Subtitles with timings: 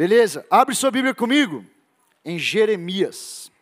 [0.00, 0.46] Beleza?
[0.48, 1.62] Abre sua Bíblia comigo
[2.24, 3.52] em Jeremias.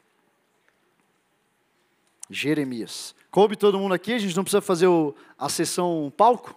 [2.31, 3.13] Jeremias.
[3.29, 4.13] Coube todo mundo aqui?
[4.13, 6.57] A gente não precisa fazer o, a sessão palco?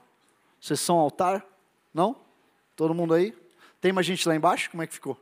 [0.62, 1.44] Sessão altar?
[1.91, 2.15] Não?
[2.75, 3.36] Todo mundo aí?
[3.81, 4.70] Tem mais gente lá embaixo?
[4.70, 5.20] Como é que ficou?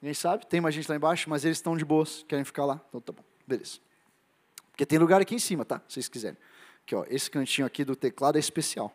[0.00, 0.46] Ninguém sabe?
[0.46, 2.80] Tem mais gente lá embaixo, mas eles estão de boas, querem ficar lá?
[2.88, 3.80] Então tá bom, beleza.
[4.70, 5.82] Porque tem lugar aqui em cima, tá?
[5.86, 6.38] Se vocês quiserem.
[6.86, 8.90] Aqui, ó, esse cantinho aqui do teclado é especial.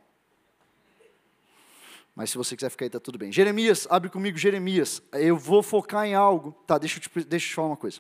[2.16, 3.32] Mas se você quiser ficar aí, tá tudo bem.
[3.32, 5.02] Jeremias, abre comigo Jeremias.
[5.14, 6.52] Eu vou focar em algo.
[6.68, 8.00] Tá, deixa eu te, deixa eu te falar uma coisa.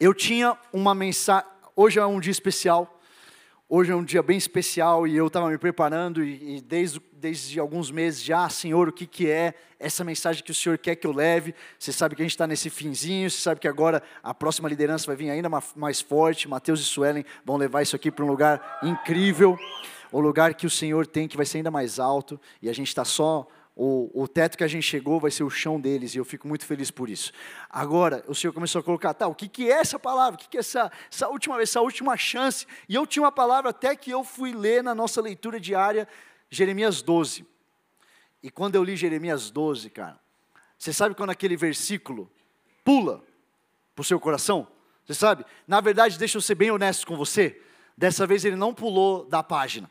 [0.00, 1.48] Eu tinha uma mensagem.
[1.76, 2.98] Hoje é um dia especial.
[3.74, 7.58] Hoje é um dia bem especial e eu estava me preparando e, e, desde, desde
[7.58, 11.06] alguns meses já, Senhor, o que, que é essa mensagem que o Senhor quer que
[11.06, 11.54] eu leve?
[11.78, 15.06] Você sabe que a gente está nesse finzinho, você sabe que agora a próxima liderança
[15.06, 16.46] vai vir ainda mais forte.
[16.46, 19.58] Mateus e Suelen vão levar isso aqui para um lugar incrível,
[20.12, 22.88] o lugar que o Senhor tem que vai ser ainda mais alto e a gente
[22.88, 26.18] está só o, o teto que a gente chegou vai ser o chão deles, e
[26.18, 27.32] eu fico muito feliz por isso.
[27.70, 30.34] Agora, o Senhor começou a colocar, tá, o que, que é essa palavra?
[30.34, 32.66] O que, que é essa, essa última essa última chance?
[32.88, 36.06] E eu tinha uma palavra até que eu fui ler na nossa leitura diária,
[36.50, 37.46] Jeremias 12.
[38.42, 40.20] E quando eu li Jeremias 12, cara,
[40.76, 42.30] você sabe quando aquele versículo
[42.84, 43.22] pula
[43.94, 44.66] para o seu coração?
[45.06, 45.46] Você sabe?
[45.66, 47.60] Na verdade, deixa eu ser bem honesto com você,
[47.96, 49.90] dessa vez ele não pulou da página.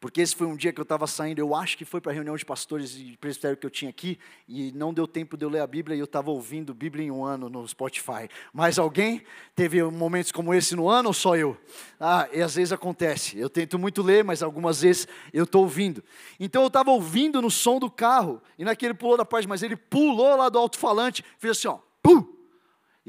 [0.00, 2.14] Porque esse foi um dia que eu estava saindo, eu acho que foi para a
[2.14, 5.50] reunião de pastores e presbitério que eu tinha aqui, e não deu tempo de eu
[5.50, 8.26] ler a Bíblia, e eu estava ouvindo Bíblia em um ano no Spotify.
[8.50, 9.22] Mas alguém
[9.54, 11.54] teve momentos como esse no ano ou só eu?
[12.00, 13.38] Ah, e às vezes acontece.
[13.38, 16.02] Eu tento muito ler, mas algumas vezes eu estou ouvindo.
[16.38, 19.76] Então eu estava ouvindo no som do carro, e naquele pulou da página, mas ele
[19.76, 22.39] pulou lá do alto-falante, fez assim, ó, pum!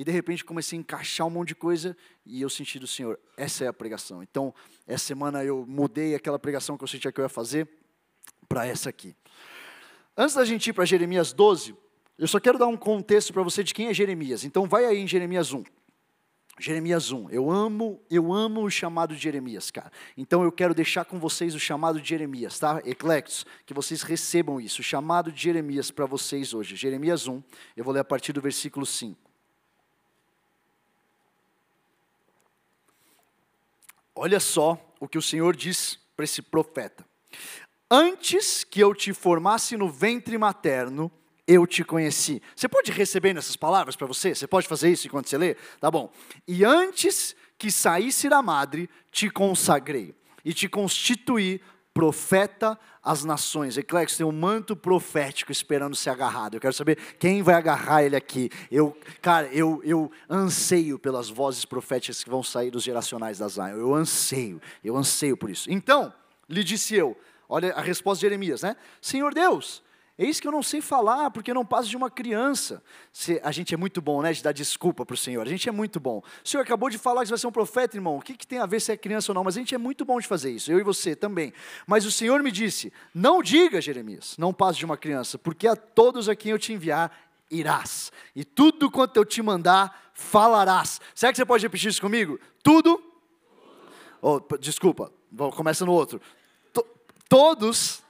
[0.02, 3.20] E de repente comecei a encaixar um monte de coisa e eu senti do Senhor,
[3.38, 4.24] essa é a pregação.
[4.24, 4.52] Então,
[4.88, 7.70] essa semana eu mudei aquela pregação que eu sentia que eu ia fazer
[8.50, 9.16] para essa aqui.
[10.18, 11.76] Antes da gente ir para Jeremias 12,
[12.18, 14.44] eu só quero dar um contexto para você de quem é Jeremias.
[14.44, 15.64] Então, vai aí em Jeremias 1.
[16.58, 17.30] Jeremias 1.
[17.30, 19.92] Eu amo, eu amo o chamado de Jeremias, cara.
[20.18, 22.82] Então eu quero deixar com vocês o chamado de Jeremias, tá?
[22.84, 26.76] Eclectos, que vocês recebam isso, o chamado de Jeremias para vocês hoje.
[26.76, 27.42] Jeremias 1.
[27.78, 29.31] Eu vou ler a partir do versículo 5.
[34.24, 37.04] Olha só o que o Senhor diz para esse profeta:
[37.90, 41.12] Antes que eu te formasse no ventre materno,
[41.48, 42.40] eu te conheci.
[42.56, 44.36] Você pode receber nessas palavras para você?
[44.36, 45.56] Você pode fazer isso enquanto você lê?
[45.80, 46.14] Tá bom.
[46.48, 50.14] E antes que saísse da madre, te consagrei
[50.46, 51.60] e te constituí
[51.94, 53.78] profeta às nações.
[53.78, 56.56] Ecléx tem um manto profético esperando ser agarrado.
[56.56, 58.50] Eu quero saber quem vai agarrar ele aqui.
[58.72, 63.76] Eu, cara, eu, eu anseio pelas vozes proféticas que vão sair dos geracionais da Zion.
[63.76, 65.70] Eu anseio, eu anseio por isso.
[65.72, 66.14] Então,
[66.48, 67.18] lhe disse eu,
[67.50, 68.76] olha a resposta de Jeremias, né?
[69.02, 69.84] Senhor Deus,
[70.24, 72.84] Eis que eu não sei falar, porque eu não passo de uma criança.
[73.12, 75.42] Se, a gente é muito bom, né, de dar desculpa para o Senhor.
[75.42, 76.22] A gente é muito bom.
[76.46, 78.18] O Senhor acabou de falar que você vai ser um profeta, irmão.
[78.18, 79.44] O que, que tem a ver se é criança ou não?
[79.44, 81.52] Mas a gente é muito bom de fazer isso, eu e você também.
[81.88, 85.76] Mas o Senhor me disse: Não diga, Jeremias, não passe de uma criança, porque a
[85.76, 87.12] todos a quem eu te enviar,
[87.50, 88.12] irás.
[88.36, 91.02] E tudo quanto eu te mandar, falarás.
[91.16, 92.40] Será que você pode repetir isso comigo?
[92.62, 93.02] Tudo.
[94.22, 95.12] Oh, desculpa,
[95.56, 96.22] começa no outro.
[97.28, 98.04] todos,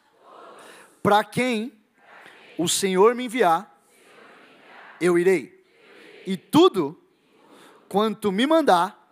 [1.01, 1.79] para quem
[2.61, 3.75] o Senhor me enviar,
[4.99, 5.65] eu irei.
[6.27, 6.95] E tudo
[7.89, 9.11] quanto me mandar,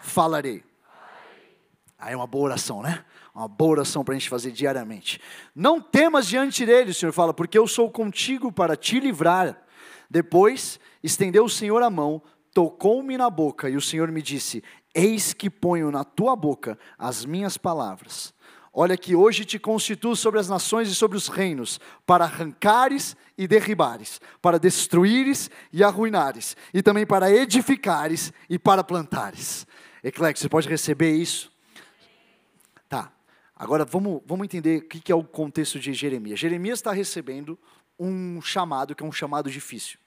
[0.00, 0.64] falarei.
[1.98, 3.04] Aí é uma boa oração, né?
[3.34, 5.20] Uma boa oração para a gente fazer diariamente.
[5.54, 9.62] Não temas diante dele, o Senhor fala, porque eu sou contigo para te livrar.
[10.08, 12.22] Depois estendeu o Senhor a mão,
[12.54, 14.64] tocou-me na boca, e o Senhor me disse:
[14.94, 18.32] Eis que ponho na tua boca as minhas palavras.
[18.80, 23.48] Olha que hoje te constituo sobre as nações e sobre os reinos, para arrancares e
[23.48, 29.66] derribares, para destruires e arruinares, e também para edificares e para plantares.
[30.00, 31.50] Eclético, você pode receber isso?
[32.88, 33.12] Tá,
[33.56, 36.38] agora vamos, vamos entender o que é o contexto de Jeremias.
[36.38, 37.58] Jeremias está recebendo
[37.98, 39.98] um chamado, que é um chamado difícil.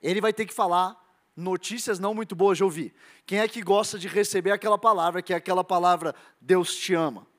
[0.00, 0.98] Ele vai ter que falar
[1.36, 2.94] notícias não muito boas de ouvir.
[3.26, 7.33] Quem é que gosta de receber aquela palavra, que é aquela palavra, Deus te ama?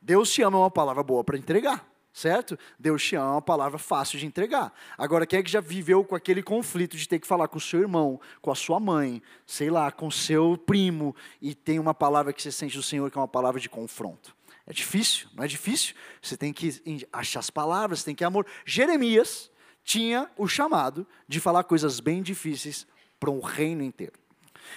[0.00, 2.58] Deus te ama é uma palavra boa para entregar, certo?
[2.78, 4.72] Deus te ama é uma palavra fácil de entregar.
[4.96, 7.60] Agora, quem é que já viveu com aquele conflito de ter que falar com o
[7.60, 11.94] seu irmão, com a sua mãe, sei lá, com o seu primo, e tem uma
[11.94, 14.34] palavra que você sente do Senhor que é uma palavra de confronto?
[14.66, 15.94] É difícil, não é difícil?
[16.22, 16.80] Você tem que
[17.12, 18.46] achar as palavras, tem que amor.
[18.64, 19.50] Jeremias
[19.82, 22.86] tinha o chamado de falar coisas bem difíceis
[23.18, 24.12] para um reino inteiro.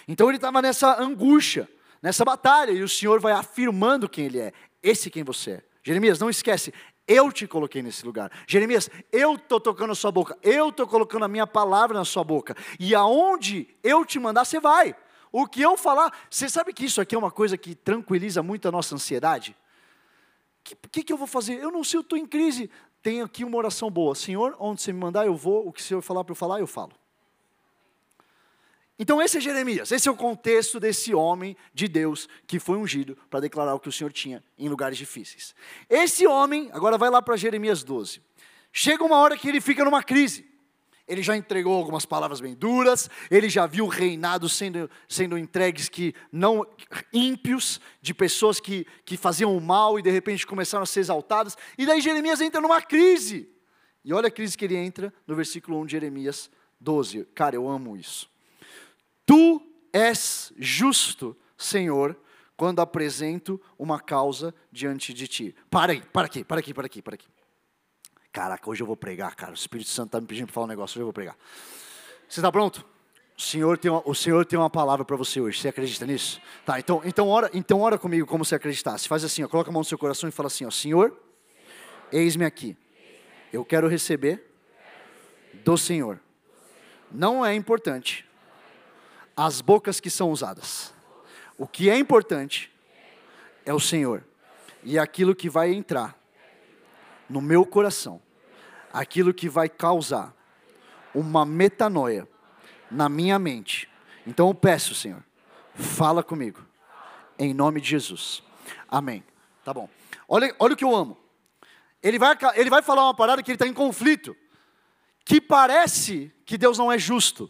[0.08, 1.70] Então ele estava nessa angústia,
[2.02, 4.54] nessa batalha, e o Senhor vai afirmando quem ele é.
[4.84, 5.64] Esse quem você é.
[5.82, 6.74] Jeremias, não esquece,
[7.06, 8.32] Eu te coloquei nesse lugar.
[8.48, 12.24] Jeremias, eu estou tocando a sua boca, eu estou colocando a minha palavra na sua
[12.24, 12.56] boca.
[12.80, 14.96] E aonde eu te mandar, você vai.
[15.30, 18.68] O que eu falar, você sabe que isso aqui é uma coisa que tranquiliza muito
[18.68, 19.52] a nossa ansiedade?
[19.52, 21.56] O que, que, que, eu vou fazer?
[21.56, 22.70] Eu não sei, eu estou em crise.
[23.02, 24.16] Tem aqui uma oração boa.
[24.16, 25.68] Senhor, onde você me mandar, eu vou.
[25.68, 26.94] O que o Senhor falar para eu falar, eu falo.
[28.98, 33.18] Então, esse é Jeremias, esse é o contexto desse homem de Deus que foi ungido
[33.30, 35.56] para declarar o que o Senhor tinha em lugares difíceis.
[35.90, 38.22] Esse homem, agora vai lá para Jeremias 12.
[38.72, 40.54] Chega uma hora que ele fica numa crise.
[41.08, 46.16] Ele já entregou algumas palavras bem duras, ele já viu reinados sendo, sendo entregues que
[46.32, 46.66] não
[47.12, 51.58] ímpios, de pessoas que, que faziam o mal e de repente começaram a ser exaltadas.
[51.78, 53.50] E daí Jeremias entra numa crise.
[54.06, 56.50] E olha a crise que ele entra no versículo 1 de Jeremias
[56.80, 57.26] 12.
[57.36, 58.33] Cara, eu amo isso.
[59.26, 59.62] Tu
[59.92, 62.18] és justo, Senhor,
[62.56, 65.56] quando apresento uma causa diante de ti.
[65.70, 67.28] Para aí, para aqui, para aqui, para aqui, para aqui.
[68.32, 69.52] Caraca, hoje eu vou pregar, cara.
[69.52, 71.38] O Espírito Santo está me pedindo para falar um negócio, hoje eu vou pregar.
[72.28, 72.86] Você está pronto?
[73.38, 75.60] O Senhor tem uma, o Senhor tem uma palavra para você hoje.
[75.60, 76.42] Você acredita nisso?
[76.66, 79.08] Tá, então, então, ora, então ora comigo como você acreditasse.
[79.08, 81.16] Faz assim, ó, coloca a mão no seu coração e fala assim, ó, Senhor,
[82.12, 82.78] eis-me aqui.
[83.52, 84.52] Eu quero receber
[85.64, 86.20] do Senhor.
[87.12, 88.26] Não é importante
[89.36, 90.94] as bocas que são usadas.
[91.58, 92.72] O que é importante
[93.66, 94.24] é o Senhor.
[94.84, 96.18] E aquilo que vai entrar
[97.30, 98.22] no meu coração,
[98.92, 100.36] aquilo que vai causar
[101.16, 102.28] uma metanoia
[102.92, 103.90] na minha mente.
[104.26, 105.24] Então eu peço, Senhor,
[105.74, 106.64] fala comigo,
[107.38, 108.44] em nome de Jesus.
[108.88, 109.24] Amém.
[109.64, 109.90] Tá bom.
[110.28, 111.18] Olha, olha o que eu amo.
[112.02, 114.36] Ele vai, ele vai falar uma parada que ele está em conflito,
[115.24, 117.50] que parece que Deus não é justo.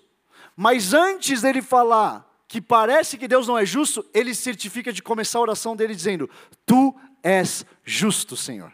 [0.55, 5.39] Mas antes dele falar que parece que Deus não é justo, ele certifica de começar
[5.39, 6.29] a oração dele dizendo:
[6.65, 8.73] Tu és justo, Senhor.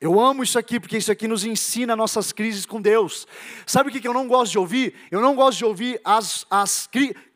[0.00, 3.26] Eu amo isso aqui, porque isso aqui nos ensina nossas crises com Deus.
[3.66, 4.94] Sabe o que eu não gosto de ouvir?
[5.10, 6.46] Eu não gosto de ouvir as.
[6.50, 6.88] as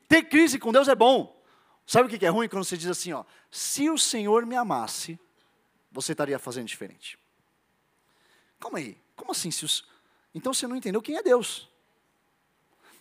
[0.07, 1.41] ter crise com Deus é bom.
[1.87, 5.19] Sabe o que é ruim quando você diz assim, ó, se o Senhor me amasse,
[5.91, 7.19] você estaria fazendo diferente.
[8.59, 9.51] Calma aí, como assim?
[9.51, 9.85] Se os...
[10.35, 11.70] Então você não entendeu quem é Deus.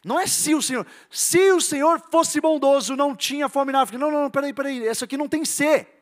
[0.04, 0.88] Não é se o Senhor.
[1.10, 3.98] Se o Senhor fosse bondoso, não tinha fome na África.
[3.98, 4.88] Não, não, não, peraí, peraí.
[4.88, 6.00] Isso aqui não tem ser.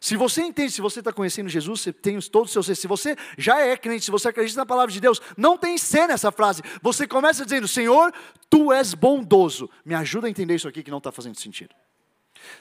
[0.00, 2.74] Se você entende, se você está conhecendo Jesus, você tem todos os seus ser.
[2.76, 6.06] Se você já é crente, se você acredita na palavra de Deus, não tem ser
[6.06, 6.62] nessa frase.
[6.82, 8.12] Você começa dizendo: Senhor,
[8.48, 9.68] tu és bondoso.
[9.84, 11.74] Me ajuda a entender isso aqui que não está fazendo sentido.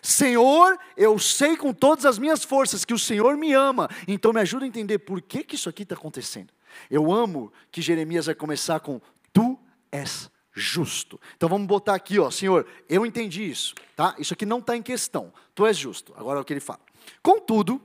[0.02, 4.42] Senhor, eu sei com todas as minhas forças que o Senhor me ama, então me
[4.42, 6.52] ajuda a entender por que, que isso aqui está acontecendo.
[6.90, 9.00] Eu amo que Jeremias vai começar com:
[9.32, 9.58] Tu
[9.92, 11.20] és justo.
[11.36, 14.16] Então vamos botar aqui, ó, Senhor, eu entendi isso, tá?
[14.18, 15.32] Isso aqui não está em questão.
[15.54, 16.14] Tu és justo.
[16.18, 16.80] Agora é o que ele fala.
[17.22, 17.82] Contudo,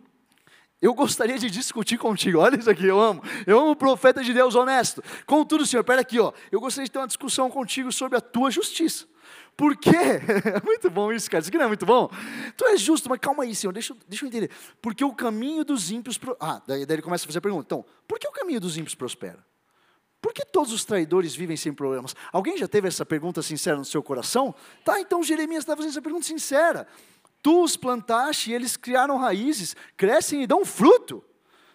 [0.81, 2.39] eu gostaria de discutir contigo.
[2.41, 3.23] Olha isso aqui, eu amo.
[3.47, 5.03] Eu amo o profeta de Deus honesto.
[5.27, 6.33] Contudo, Senhor, pera aqui, ó.
[6.51, 9.07] Eu gostaria de ter uma discussão contigo sobre a tua justiça.
[9.57, 9.93] Por quê?
[10.45, 11.41] É muito bom isso, cara.
[11.41, 12.11] Isso aqui não é muito bom?
[12.57, 14.51] Tu és justo, mas calma aí, Senhor, deixa, deixa eu entender.
[14.81, 16.19] Porque o caminho dos ímpios.
[16.19, 16.37] Pro...
[16.41, 17.67] Ah, daí, daí ele começa a fazer a pergunta.
[17.67, 19.45] Então, por que o caminho dos ímpios prospera?
[20.23, 22.15] Por que todos os traidores vivem sem problemas?
[22.33, 24.55] Alguém já teve essa pergunta sincera no seu coração?
[24.85, 26.87] Tá, então Jeremias está fazendo essa pergunta sincera.
[27.43, 31.25] Tu os plantaste e eles criaram raízes, crescem e dão fruto.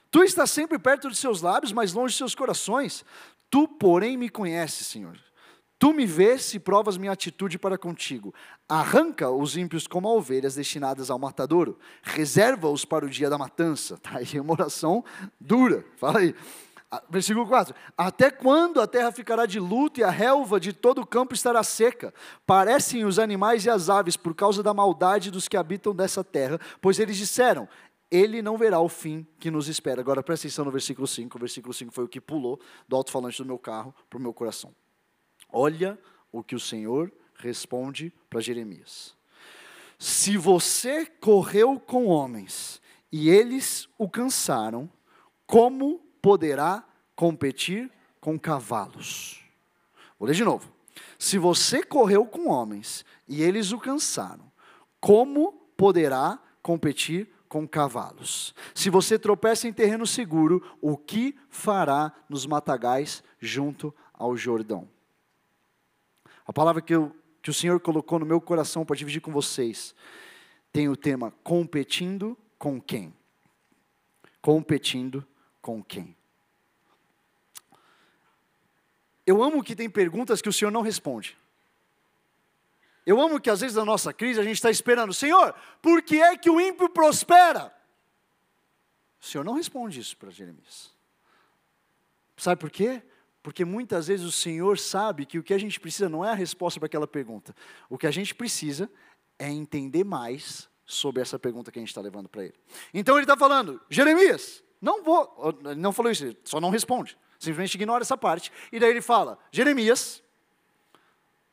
[0.10, 3.04] Tu estás sempre perto de seus lábios, mas longe de seus corações.
[3.50, 5.20] Tu, porém, me conheces, Senhor.
[5.78, 8.34] Tu me vês e provas minha atitude para contigo.
[8.68, 11.78] Arranca os ímpios como ovelhas destinadas ao matadouro.
[12.02, 13.98] Reserva-os para o dia da matança.
[14.02, 15.04] Tá aí uma oração
[15.38, 15.86] dura.
[15.98, 16.34] Fala aí.
[17.10, 21.06] Versículo 4: Até quando a terra ficará de luto e a relva de todo o
[21.06, 22.14] campo estará seca?
[22.46, 26.60] Parecem os animais e as aves por causa da maldade dos que habitam dessa terra,
[26.82, 27.68] pois eles disseram:
[28.10, 30.00] Ele não verá o fim que nos espera.
[30.00, 31.36] Agora presta atenção no versículo 5.
[31.36, 34.34] O versículo 5 foi o que pulou do alto-falante do meu carro para o meu
[34.34, 34.74] coração.
[35.52, 36.00] Olha
[36.32, 39.14] o que o Senhor responde para Jeremias:
[40.00, 44.90] Se você correu com homens e eles o cansaram,
[45.46, 46.84] como poderá
[47.16, 49.46] competir com cavalos.
[50.20, 50.70] Vou ler de novo.
[51.18, 54.52] Se você correu com homens e eles o cansaram,
[55.00, 58.54] como poderá competir com cavalos?
[58.76, 64.86] Se você tropeça em terreno seguro, o que fará nos matagais junto ao Jordão?
[66.46, 69.96] A palavra que, eu, que o Senhor colocou no meu coração para dividir com vocês
[70.74, 73.14] tem o tema competindo com quem?
[74.42, 75.26] Competindo
[75.62, 76.17] com quem?
[79.28, 81.38] Eu amo que tem perguntas que o Senhor não responde.
[83.06, 86.22] Eu amo que às vezes na nossa crise a gente está esperando, Senhor, por que
[86.22, 87.74] é que o ímpio prospera?
[89.22, 90.96] O Senhor não responde isso para Jeremias.
[92.38, 93.04] Sabe por quê?
[93.44, 96.36] Porque muitas vezes o Senhor sabe que o que a gente precisa não é a
[96.36, 97.54] resposta para aquela pergunta.
[97.90, 98.90] O que a gente precisa
[99.38, 102.56] é entender mais sobre essa pergunta que a gente está levando para ele.
[102.94, 107.18] Então ele está falando, Jeremias, não vou, não falou isso, só não responde.
[107.40, 108.52] Simplesmente ignora essa parte.
[108.72, 110.24] E daí ele fala, Jeremias,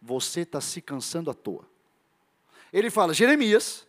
[0.01, 1.67] você está se cansando à toa.
[2.73, 3.87] Ele fala, Jeremias,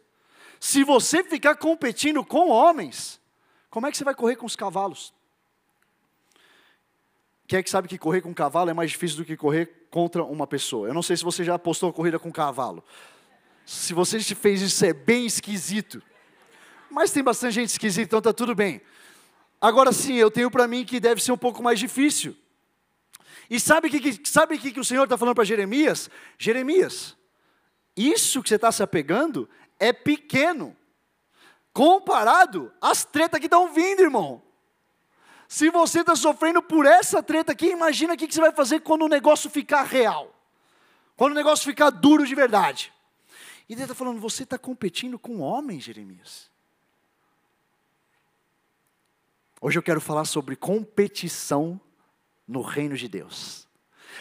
[0.60, 3.20] se você ficar competindo com homens,
[3.70, 5.14] como é que você vai correr com os cavalos?
[7.48, 10.24] Quem é que sabe que correr com cavalo é mais difícil do que correr contra
[10.24, 10.88] uma pessoa?
[10.88, 12.84] Eu não sei se você já apostou a corrida com cavalo.
[13.66, 16.02] Se você fez isso, é bem esquisito.
[16.90, 18.82] Mas tem bastante gente esquisita, então está tudo bem.
[19.60, 22.36] Agora sim, eu tenho para mim que deve ser um pouco mais difícil.
[23.50, 26.10] E sabe o que, sabe que, que o Senhor está falando para Jeremias?
[26.38, 27.16] Jeremias,
[27.96, 30.76] isso que você está se apegando é pequeno
[31.74, 34.42] comparado às tretas que estão vindo, irmão.
[35.48, 39.04] Se você está sofrendo por essa treta aqui, imagina o que você vai fazer quando
[39.04, 40.34] o negócio ficar real.
[41.16, 42.92] Quando o negócio ficar duro de verdade.
[43.70, 46.50] E ele está falando, você está competindo com homens, Jeremias.
[49.66, 51.82] Hoje eu quero falar sobre competição
[52.48, 53.68] no reino de Deus.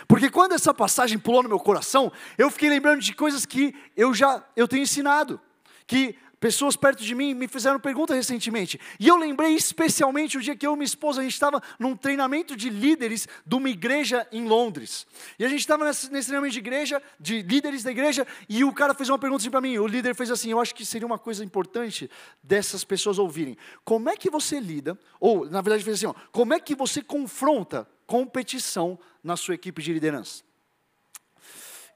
[0.09, 4.15] Porque quando essa passagem pulou no meu coração, eu fiquei lembrando de coisas que eu
[4.15, 5.39] já eu tenho ensinado,
[5.87, 8.79] que Pessoas perto de mim me fizeram pergunta recentemente.
[9.01, 11.97] E eu lembrei especialmente o dia que eu e minha esposa, a gente estava num
[11.97, 15.07] treinamento de líderes de uma igreja em Londres.
[15.39, 18.93] E a gente estava nesse, treinamento de igreja, de líderes da igreja, e o cara
[18.93, 19.79] fez uma pergunta assim para mim.
[19.79, 22.11] O líder fez assim: Eu acho que seria uma coisa importante
[22.43, 23.57] dessas pessoas ouvirem.
[23.83, 27.01] Como é que você lida, ou na verdade fez assim: ó, Como é que você
[27.01, 30.45] confronta competição na sua equipe de liderança?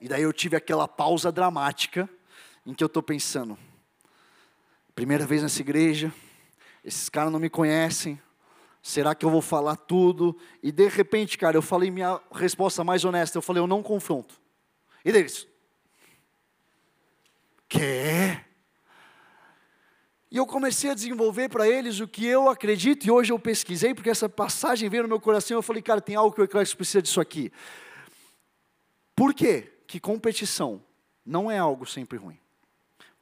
[0.00, 2.09] E daí eu tive aquela pausa dramática
[2.64, 3.59] em que eu estou pensando
[4.99, 6.12] Primeira vez nessa igreja,
[6.85, 8.21] esses caras não me conhecem.
[8.83, 10.37] Será que eu vou falar tudo?
[10.61, 13.38] E de repente, cara, eu falei minha resposta mais honesta.
[13.38, 14.35] Eu falei, eu não confronto.
[15.05, 15.47] E deles?
[17.69, 18.49] Quer?
[20.33, 23.95] E eu comecei a desenvolver para eles o que eu acredito, e hoje eu pesquisei,
[23.95, 26.76] porque essa passagem veio no meu coração, eu falei, cara, tem algo que acredito que
[26.76, 27.52] precisa disso aqui.
[29.14, 29.75] Por quê?
[29.87, 30.83] Que competição
[31.25, 32.40] não é algo sempre ruim.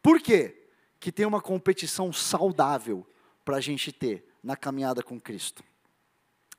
[0.01, 0.66] Por quê?
[1.07, 3.07] Que tem uma competição saudável
[3.45, 5.63] para a gente ter na caminhada com Cristo.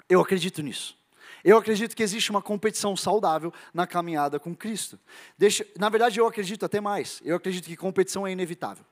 [0.07, 0.97] Eu acredito nisso.
[1.43, 4.97] Eu acredito que existe uma competição saudável na caminhada com Cristo.
[5.37, 7.21] Deixa, na verdade, eu acredito até mais.
[7.25, 8.85] Eu acredito que competição é inevitável.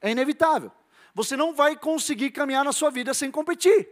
[0.00, 0.72] É inevitável.
[1.14, 3.86] Você não vai conseguir caminhar na sua vida sem competir.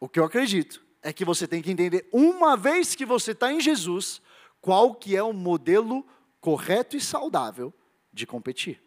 [0.00, 3.52] O que eu acredito é que você tem que entender, uma vez que você está
[3.52, 4.22] em Jesus,
[4.58, 6.02] qual que é o modelo
[6.40, 7.74] correto e saudável
[8.12, 8.80] de competir.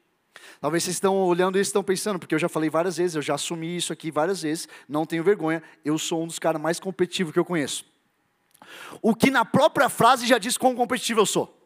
[0.59, 3.21] Talvez vocês estão olhando isso e estão pensando, porque eu já falei várias vezes, eu
[3.21, 6.79] já assumi isso aqui várias vezes, não tenho vergonha, eu sou um dos caras mais
[6.79, 7.85] competitivos que eu conheço.
[9.01, 11.59] O que na própria frase já diz quão competitivo eu sou.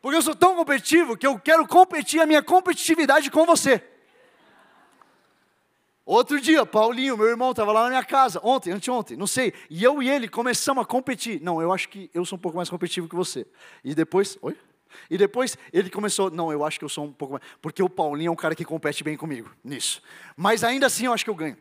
[0.00, 3.82] Porque eu sou tão competitivo que eu quero competir a minha competitividade com você.
[6.04, 9.84] Outro dia, Paulinho, meu irmão, estava lá na minha casa, ontem, anteontem, não sei, e
[9.84, 11.40] eu e ele começamos a competir.
[11.40, 13.46] Não, eu acho que eu sou um pouco mais competitivo que você.
[13.84, 14.56] E depois, oi?
[15.10, 17.88] E depois ele começou, não, eu acho que eu sou um pouco mais, porque o
[17.88, 20.02] Paulinho é um cara que compete bem comigo nisso.
[20.36, 21.56] Mas ainda assim eu acho que eu ganho.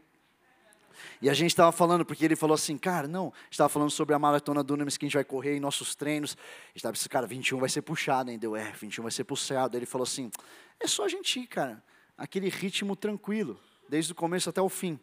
[1.21, 4.19] E a gente estava falando, porque ele falou assim, cara, não, estava falando sobre a
[4.19, 6.35] maratona do Nunes que a gente vai correr em nossos treinos.
[6.73, 8.39] Estava pensando, cara, 21 vai ser puxado, hein?
[8.39, 9.77] Deu, é, 21 vai ser puxado.
[9.77, 10.31] Ele falou assim,
[10.79, 11.83] é só a gente ir, cara,
[12.17, 14.99] aquele ritmo tranquilo, desde o começo até o fim.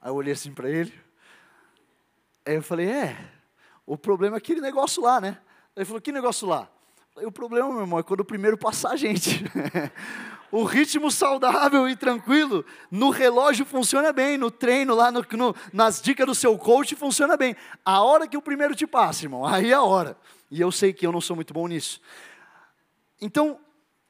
[0.00, 0.92] Aí eu olhei assim para ele,
[2.44, 3.16] aí eu falei, é,
[3.86, 5.38] o problema é aquele negócio lá, né?
[5.74, 6.70] Ele falou, que negócio lá?
[7.16, 9.44] O problema, meu irmão, é quando o primeiro passar a gente.
[10.50, 16.00] o ritmo saudável e tranquilo no relógio funciona bem, no treino, lá no, no, nas
[16.00, 17.54] dicas do seu coach funciona bem.
[17.84, 20.16] A hora que o primeiro te passa, irmão, aí é a hora.
[20.50, 22.00] E eu sei que eu não sou muito bom nisso.
[23.20, 23.60] Então,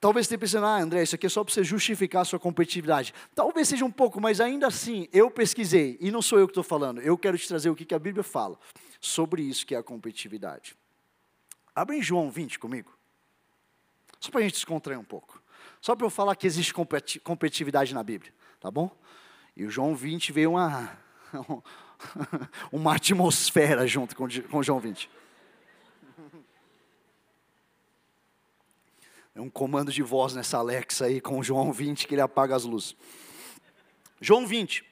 [0.00, 3.12] talvez você pensando, ah, André, isso aqui é só para você justificar a sua competitividade.
[3.34, 6.64] Talvez seja um pouco, mas ainda assim, eu pesquisei, e não sou eu que estou
[6.64, 8.56] falando, eu quero te trazer o que, que a Bíblia fala
[9.00, 10.76] sobre isso que é a competitividade.
[11.74, 12.91] Abre em João 20 comigo.
[14.22, 15.42] Só para a gente descontrair um pouco.
[15.80, 18.88] Só para eu falar que existe competitividade na Bíblia, tá bom?
[19.56, 20.96] E o João 20 veio uma,
[22.70, 25.10] uma atmosfera junto com, com João 20.
[29.34, 32.62] É um comando de voz nessa Alexa aí com João 20 que ele apaga as
[32.62, 32.94] luzes.
[34.20, 34.84] João 20.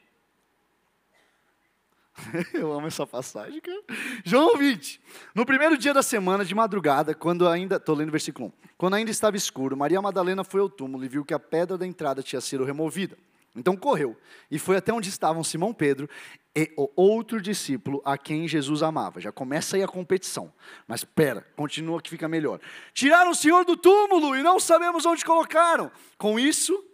[2.54, 3.80] Eu amo essa passagem, cara.
[4.24, 5.00] João 20.
[5.34, 7.76] No primeiro dia da semana, de madrugada, quando ainda.
[7.76, 8.52] Estou lendo o versículo 1.
[8.76, 11.86] Quando ainda estava escuro, Maria Madalena foi ao túmulo e viu que a pedra da
[11.86, 13.16] entrada tinha sido removida.
[13.54, 14.16] Então correu
[14.48, 16.08] e foi até onde estavam Simão Pedro
[16.54, 19.20] e o outro discípulo a quem Jesus amava.
[19.20, 20.52] Já começa aí a competição.
[20.86, 22.60] Mas espera, continua que fica melhor.
[22.94, 25.90] Tiraram o Senhor do túmulo e não sabemos onde colocaram.
[26.16, 26.84] Com isso,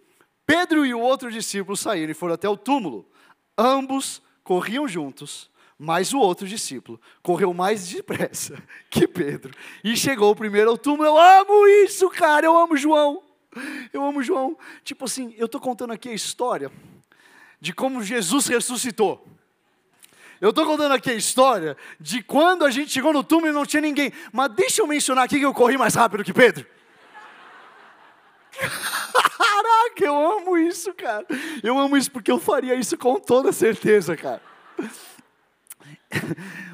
[0.46, 3.06] Pedro e o outro discípulo saíram e foram até o túmulo.
[3.58, 8.56] Ambos corriam juntos, mas o outro discípulo correu mais depressa
[8.88, 11.08] que Pedro e chegou primeiro ao túmulo.
[11.08, 13.24] Eu amo isso, cara, eu amo João.
[13.92, 14.56] Eu amo João.
[14.84, 16.70] Tipo assim, eu estou contando aqui a história
[17.60, 19.26] de como Jesus ressuscitou.
[20.40, 23.66] Eu estou contando aqui a história de quando a gente chegou no túmulo e não
[23.66, 24.12] tinha ninguém.
[24.32, 26.64] Mas deixa eu mencionar aqui que eu corri mais rápido que Pedro.
[28.56, 31.26] Caraca, eu amo isso, cara.
[31.62, 34.42] Eu amo isso porque eu faria isso com toda certeza, cara.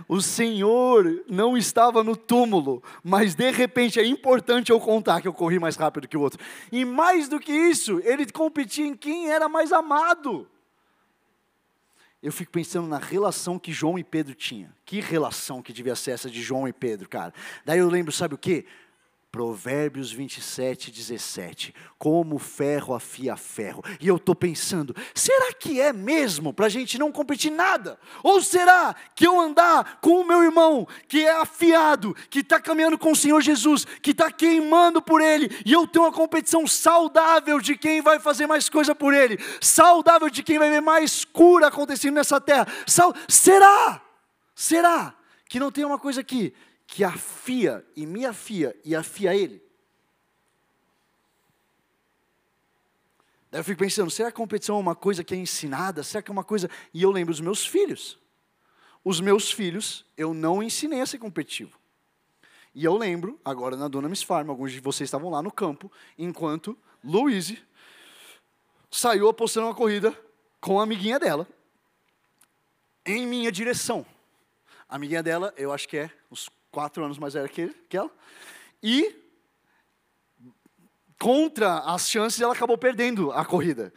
[0.09, 5.33] O Senhor não estava no túmulo, mas de repente é importante eu contar que eu
[5.33, 6.39] corri mais rápido que o outro.
[6.71, 10.47] E mais do que isso, ele competia em quem era mais amado
[12.23, 14.71] eu fico pensando na relação que João e Pedro tinham.
[14.85, 17.35] Que relação que devia ser essa de João e Pedro, cara.
[17.65, 18.65] Daí eu lembro, sabe o que?
[19.33, 21.75] Provérbios 27, 17.
[21.99, 23.83] Como ferro afia ferro.
[23.99, 27.99] E eu estou pensando, será que é mesmo para a gente não competir nada?
[28.23, 32.99] Ou será que eu andar com o meu irmão, que é afiado, que está caminhando
[32.99, 37.59] com o Senhor Jesus, que está queimando por Ele, e eu tenho uma competição saudável
[37.59, 41.69] de quem vai fazer mais coisa por Ele, saudável de quem vai ver mais cura
[41.69, 42.67] acontecendo nessa terra?
[42.87, 44.03] Sal será?
[44.55, 45.15] Será
[45.49, 46.53] que não tem uma coisa aqui
[46.93, 49.63] que afia e me afia e afia ele.
[53.51, 56.03] Daí eu fico pensando, será que a competição é uma coisa que é ensinada?
[56.03, 56.69] Será que é uma coisa.
[56.93, 58.19] E eu lembro dos meus filhos.
[59.03, 61.79] Os meus filhos, eu não ensinei a ser competitivo.
[62.75, 65.91] E eu lembro, agora na Dona Miss Farm, alguns de vocês estavam lá no campo,
[66.19, 67.59] enquanto Louise
[68.91, 70.15] saiu apostando uma corrida
[70.61, 71.49] com a amiguinha dela,
[73.07, 74.05] em minha direção.
[74.87, 78.11] A amiguinha dela, eu acho que é uns quatro anos mais velha que, que ela,
[78.83, 79.15] e
[81.21, 83.93] contra as chances ela acabou perdendo a corrida.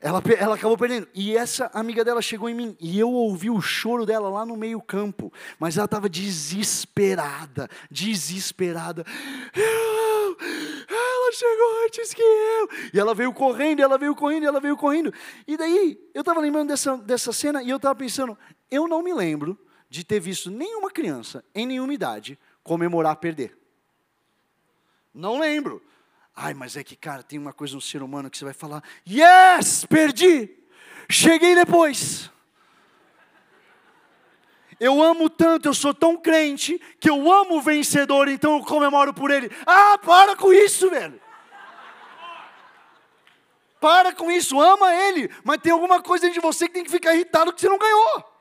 [0.00, 1.08] Ela, ela acabou perdendo.
[1.14, 2.76] E essa amiga dela chegou em mim.
[2.78, 5.32] E eu ouvi o choro dela lá no meio campo.
[5.58, 7.70] Mas ela estava desesperada.
[7.90, 9.02] Desesperada.
[10.86, 12.68] Ela chegou antes que eu.
[12.92, 15.10] E ela veio correndo, ela veio correndo, ela veio correndo.
[15.46, 18.36] E daí, eu estava lembrando dessa, dessa cena e eu estava pensando,
[18.70, 19.58] eu não me lembro
[19.94, 23.56] de ter visto nenhuma criança, em nenhuma idade, comemorar perder.
[25.14, 25.80] Não lembro.
[26.34, 28.82] Ai, mas é que, cara, tem uma coisa no ser humano que você vai falar:
[29.08, 30.50] Yes, perdi,
[31.08, 32.28] cheguei depois.
[34.80, 39.14] Eu amo tanto, eu sou tão crente, que eu amo o vencedor, então eu comemoro
[39.14, 39.48] por ele.
[39.64, 41.22] Ah, para com isso, velho.
[43.80, 46.90] Para com isso, ama ele, mas tem alguma coisa dentro de você que tem que
[46.90, 48.33] ficar irritado que você não ganhou.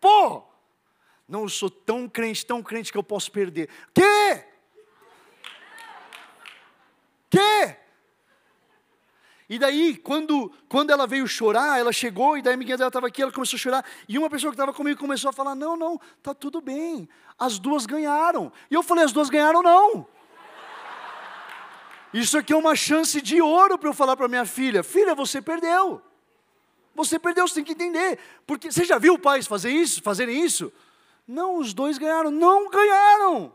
[0.00, 0.42] Pô,
[1.28, 3.68] não, eu sou tão crente, tão crente que eu posso perder.
[3.94, 4.44] Que?
[7.30, 7.76] Que?
[9.48, 13.08] E daí, quando, quando ela veio chorar, ela chegou, e daí a amiguinha dela estava
[13.08, 15.76] aqui, ela começou a chorar, e uma pessoa que estava comigo começou a falar, não,
[15.76, 17.08] não, tá tudo bem,
[17.38, 18.52] as duas ganharam.
[18.70, 20.06] E eu falei, as duas ganharam não.
[22.14, 25.42] Isso aqui é uma chance de ouro para eu falar para minha filha, filha, você
[25.42, 26.02] perdeu.
[26.94, 28.18] Você perdeu, você tem que entender.
[28.46, 30.72] Porque você já viu pais fazer isso, fazerem isso?
[31.26, 32.30] Não, os dois ganharam.
[32.30, 33.52] Não ganharam.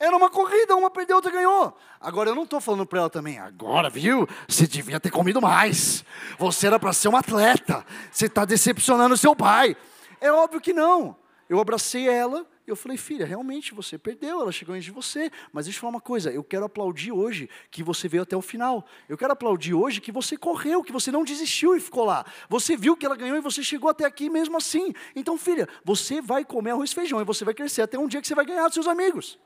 [0.00, 1.76] Era uma corrida, uma perdeu, outra ganhou.
[2.00, 4.28] Agora eu não estou falando para ela também, agora viu?
[4.46, 6.04] Você devia ter comido mais.
[6.38, 7.84] Você era para ser um atleta.
[8.10, 9.76] Você está decepcionando seu pai.
[10.20, 11.16] É óbvio que não.
[11.48, 15.30] Eu abracei ela eu falei, filha, realmente você perdeu, ela chegou antes de você.
[15.52, 18.42] Mas deixa eu falar uma coisa, eu quero aplaudir hoje que você veio até o
[18.42, 18.86] final.
[19.08, 22.24] Eu quero aplaudir hoje que você correu, que você não desistiu e ficou lá.
[22.48, 24.92] Você viu que ela ganhou e você chegou até aqui mesmo assim.
[25.14, 28.20] Então, filha, você vai comer arroz e feijão e você vai crescer até um dia
[28.20, 29.38] que você vai ganhar dos seus amigos.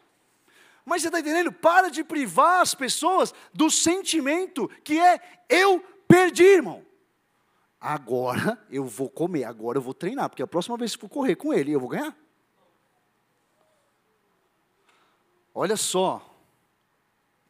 [0.85, 1.53] Mas você está entendendo?
[1.53, 6.85] Para de privar as pessoas do sentimento que é eu perdi, irmão.
[7.81, 11.35] Agora eu vou comer, agora eu vou treinar, porque a próxima vez que for correr
[11.35, 12.17] com ele, eu vou ganhar.
[15.55, 16.27] Olha só,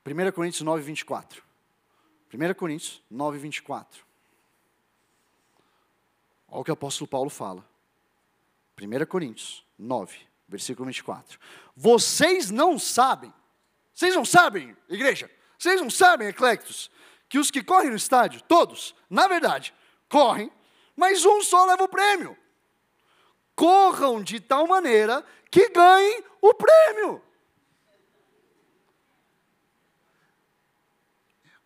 [0.04, 1.42] 1 Coríntios 9, 24.
[2.32, 4.04] 1 Coríntios 9, 24.
[6.48, 7.64] Olha o que o apóstolo Paulo fala.
[8.80, 11.38] 1 Coríntios 9, versículo 24.
[11.76, 13.32] Vocês não sabem,
[13.94, 16.90] vocês não sabem, igreja, vocês não sabem, eclectos,
[17.28, 19.72] que os que correm no estádio, todos, na verdade,
[20.08, 20.50] correm,
[20.96, 22.36] mas um só leva o prêmio.
[23.54, 27.22] Corram de tal maneira que ganhem o prêmio.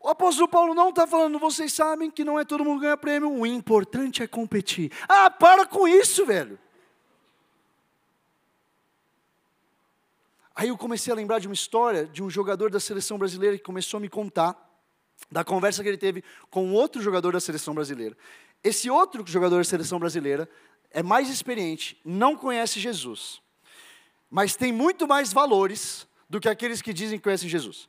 [0.07, 3.29] O apóstolo Paulo não está falando, vocês sabem que não é todo mundo ganha prêmio,
[3.29, 4.93] o importante é competir.
[5.09, 6.57] Ah, para com isso, velho.
[10.55, 13.65] Aí eu comecei a lembrar de uma história de um jogador da seleção brasileira que
[13.65, 14.57] começou a me contar
[15.29, 18.17] da conversa que ele teve com outro jogador da seleção brasileira.
[18.63, 20.49] Esse outro jogador da seleção brasileira
[20.93, 23.43] é mais experiente, não conhece Jesus,
[24.31, 27.89] mas tem muito mais valores do que aqueles que dizem que conhecem Jesus.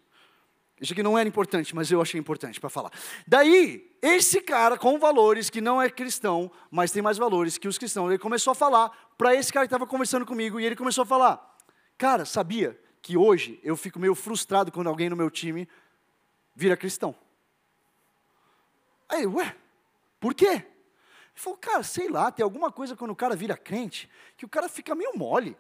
[0.79, 2.91] Isso aqui não era importante, mas eu achei importante para falar.
[3.25, 7.77] Daí, esse cara com valores que não é cristão, mas tem mais valores que os
[7.77, 11.01] cristãos, ele começou a falar para esse cara que estava conversando comigo, e ele começou
[11.01, 11.57] a falar:
[11.97, 15.67] Cara, sabia que hoje eu fico meio frustrado quando alguém no meu time
[16.55, 17.15] vira cristão?
[19.09, 19.55] Aí, ué,
[20.19, 20.45] por quê?
[20.45, 20.65] Ele
[21.33, 24.67] falou, cara, sei lá, tem alguma coisa quando o cara vira crente, que o cara
[24.67, 25.57] fica meio mole.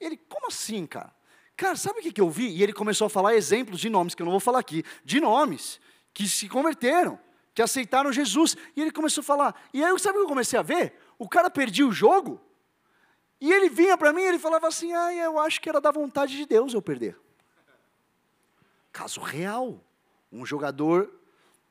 [0.00, 1.14] Ele, como assim, cara?
[1.56, 2.48] Cara, sabe o que, eu vi?
[2.48, 5.20] E ele começou a falar exemplos de nomes, que eu não vou falar aqui, de
[5.20, 5.80] nomes
[6.12, 7.18] que se converteram,
[7.54, 8.56] que aceitaram Jesus.
[8.76, 9.68] E ele começou a falar.
[9.72, 10.94] E aí, sabe o que eu comecei a ver?
[11.18, 12.40] O cara perdia o jogo,
[13.40, 15.90] e ele vinha para mim e ele falava assim: ah, eu acho que era da
[15.90, 17.18] vontade de Deus eu perder.
[18.92, 19.82] Caso real.
[20.32, 21.10] Um jogador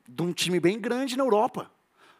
[0.07, 1.69] de um time bem grande na Europa,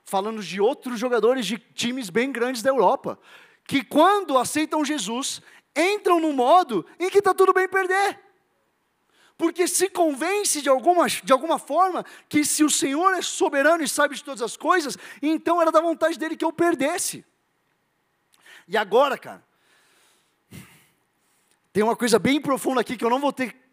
[0.03, 3.17] falando de outros jogadores de times bem grandes da Europa,
[3.65, 5.41] que quando aceitam Jesus,
[5.75, 8.19] entram no modo em que está tudo bem perder.
[9.37, 13.87] Porque se convence de alguma, de alguma forma que se o Senhor é soberano e
[13.87, 17.25] sabe de todas as coisas, então era da vontade dele que eu perdesse.
[18.67, 19.43] E agora, cara,
[21.73, 23.64] tem uma coisa bem profunda aqui que eu não vou ter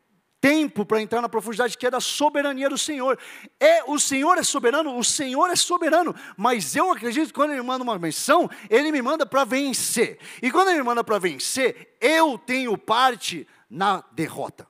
[0.42, 3.16] tempo para entrar na profundidade, que é da soberania do Senhor.
[3.60, 7.62] É, o Senhor é soberano, o Senhor é soberano, mas eu acredito que quando Ele
[7.62, 10.18] manda uma missão, Ele me manda para vencer.
[10.42, 14.66] E quando Ele me manda para vencer, eu tenho parte na derrota.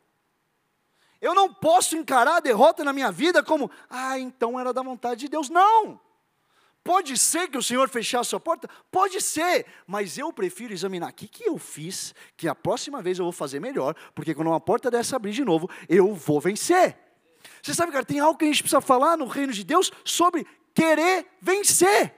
[1.23, 5.21] Eu não posso encarar a derrota na minha vida como, ah, então era da vontade
[5.21, 5.49] de Deus.
[5.49, 5.99] Não!
[6.85, 8.69] Pode ser que o Senhor fechasse a porta?
[8.91, 13.19] Pode ser, mas eu prefiro examinar o que, que eu fiz, que a próxima vez
[13.19, 16.97] eu vou fazer melhor, porque quando uma porta dessa abrir de novo, eu vou vencer.
[17.63, 20.45] Você sabe, cara, tem algo que a gente precisa falar no reino de Deus sobre
[20.75, 22.15] querer vencer.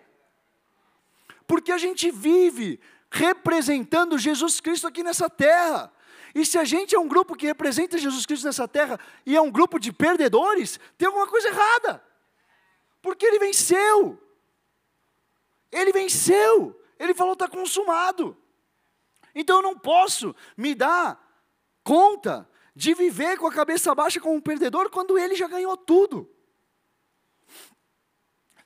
[1.47, 5.93] Porque a gente vive representando Jesus Cristo aqui nessa terra.
[6.35, 9.41] E se a gente é um grupo que representa Jesus Cristo nessa terra e é
[9.41, 12.03] um grupo de perdedores, tem alguma coisa errada.
[13.03, 14.19] Porque ele venceu.
[15.75, 16.81] Ele venceu.
[16.99, 18.37] Ele falou: está consumado.
[19.35, 21.21] Então eu não posso me dar
[21.83, 26.31] conta de viver com a cabeça baixa como um perdedor quando ele já ganhou tudo.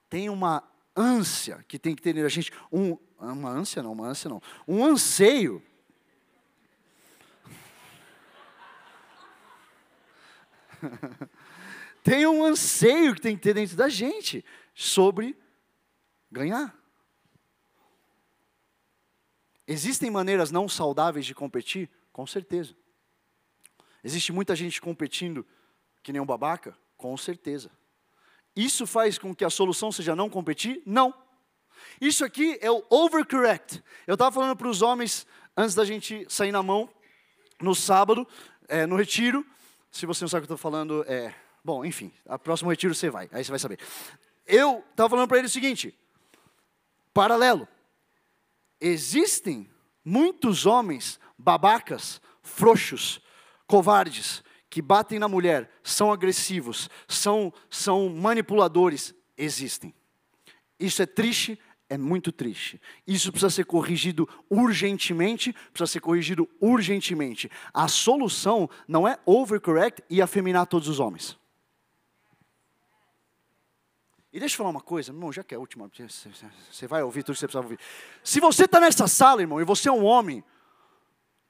[0.08, 0.62] Tem uma
[0.96, 4.84] ânsia que tem que ter a gente, um, uma ânsia não, uma ânsia não, um
[4.84, 5.62] anseio.
[12.02, 14.44] tem um anseio que tem que ter dentro da gente
[14.74, 15.36] sobre
[16.30, 16.77] ganhar.
[19.70, 21.90] Existem maneiras não saudáveis de competir?
[22.10, 22.74] Com certeza.
[24.02, 25.46] Existe muita gente competindo
[26.02, 26.74] que nem um babaca?
[26.96, 27.70] Com certeza.
[28.56, 30.82] Isso faz com que a solução seja não competir?
[30.86, 31.12] Não.
[32.00, 33.84] Isso aqui é o overcorrect.
[34.06, 36.88] Eu estava falando para os homens, antes da gente sair na mão,
[37.60, 38.26] no sábado,
[38.68, 39.44] é, no retiro.
[39.92, 41.34] Se você não sabe o que eu estou falando, é.
[41.62, 43.78] Bom, enfim, a próximo retiro você vai, aí você vai saber.
[44.46, 45.94] Eu estava falando para ele o seguinte:
[47.12, 47.68] paralelo.
[48.80, 49.68] Existem
[50.04, 53.20] muitos homens babacas, frouxos,
[53.66, 59.14] covardes, que batem na mulher, são agressivos, são, são manipuladores.
[59.36, 59.94] Existem.
[60.78, 62.80] Isso é triste, é muito triste.
[63.06, 67.50] Isso precisa ser corrigido urgentemente, precisa ser corrigido urgentemente.
[67.72, 71.38] A solução não é overcorrect e afeminar todos os homens.
[74.32, 75.90] E deixa eu falar uma coisa, irmão, já que é a última,
[76.70, 77.78] você vai ouvir tudo que você precisa ouvir.
[78.22, 80.44] Se você está nessa sala, irmão, e você é um homem,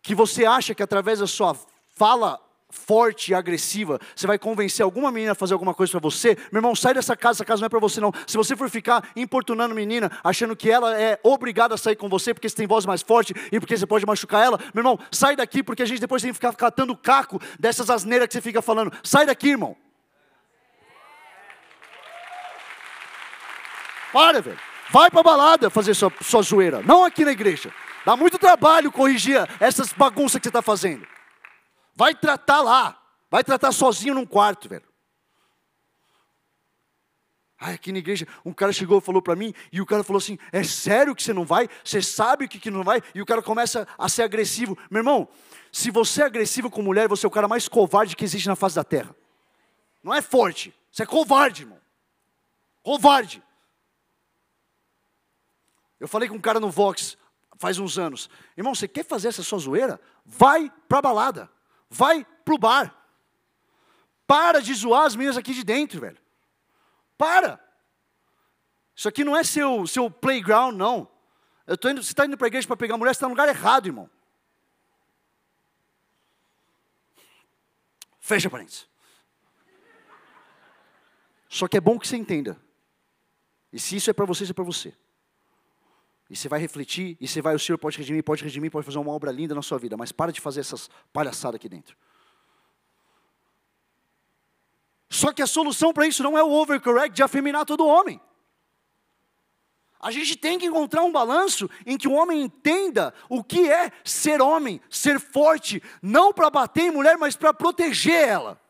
[0.01, 1.57] que você acha que através da sua
[1.97, 6.37] fala forte e agressiva, você vai convencer alguma menina a fazer alguma coisa para você,
[6.53, 8.13] meu irmão, sai dessa casa, essa casa não é para você não.
[8.27, 12.33] Se você for ficar importunando menina, achando que ela é obrigada a sair com você
[12.33, 15.35] porque você tem voz mais forte e porque você pode machucar ela, meu irmão, sai
[15.35, 18.63] daqui porque a gente depois tem que ficar catando caco dessas asneiras que você fica
[18.63, 18.93] falando.
[19.03, 19.77] Sai daqui, irmão.
[24.13, 24.59] Para, velho.
[24.91, 27.73] Vai pra balada fazer sua, sua zoeira, não aqui na igreja.
[28.05, 31.07] Dá muito trabalho corrigir essas bagunças que você está fazendo.
[31.95, 32.99] Vai tratar lá.
[33.31, 34.89] Vai tratar sozinho num quarto, velho.
[37.61, 40.19] Ai, aqui na igreja, um cara chegou e falou para mim, e o cara falou
[40.19, 41.69] assim: É sério que você não vai?
[41.85, 43.03] Você sabe o que, que não vai?
[43.15, 44.79] E o cara começa a ser agressivo.
[44.89, 45.29] Meu irmão,
[45.73, 48.55] se você é agressivo com mulher, você é o cara mais covarde que existe na
[48.55, 49.15] face da terra.
[50.03, 50.73] não é forte.
[50.91, 51.79] Você é covarde, irmão.
[52.83, 53.43] Covarde.
[55.99, 57.17] Eu falei com um cara no Vox
[57.59, 58.31] faz uns anos.
[58.57, 60.01] Irmão, você quer fazer essa sua zoeira?
[60.25, 61.51] Vai pra balada.
[61.91, 62.95] Vai pro bar.
[64.27, 66.19] Para de zoar as meninas aqui de dentro, velho.
[67.17, 67.59] Para.
[68.95, 71.11] Isso aqui não é seu, seu playground, não.
[71.67, 73.35] Eu tô indo, você está indo para a igreja para pegar mulher, você está no
[73.35, 74.09] lugar errado, irmão.
[78.21, 78.87] Fecha parênteses.
[81.49, 82.61] Só que é bom que você entenda.
[83.73, 84.95] E se isso é para você, isso é para você.
[86.31, 88.99] E você vai refletir, e você vai, o Senhor pode redimir, pode redimir, pode fazer
[88.99, 91.97] uma obra linda na sua vida, mas para de fazer essas palhaçadas aqui dentro.
[95.09, 98.21] Só que a solução para isso não é o overcorrect de afeminar todo homem.
[100.01, 103.91] A gente tem que encontrar um balanço em que o homem entenda o que é
[104.05, 108.61] ser homem, ser forte, não para bater em mulher, mas para proteger ela.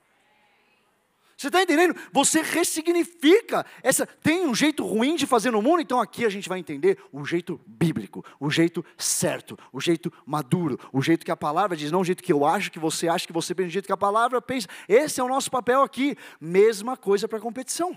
[1.39, 1.95] Você está entendendo?
[2.13, 4.05] Você ressignifica essa.
[4.05, 7.25] Tem um jeito ruim de fazer no mundo, então aqui a gente vai entender o
[7.25, 12.01] jeito bíblico, o jeito certo, o jeito maduro, o jeito que a palavra diz, não
[12.01, 13.97] o jeito que eu acho, que você acha, que você pensa, o jeito que a
[13.97, 14.67] palavra pensa.
[14.89, 16.17] Esse é o nosso papel aqui.
[16.41, 17.97] Mesma coisa para a competição.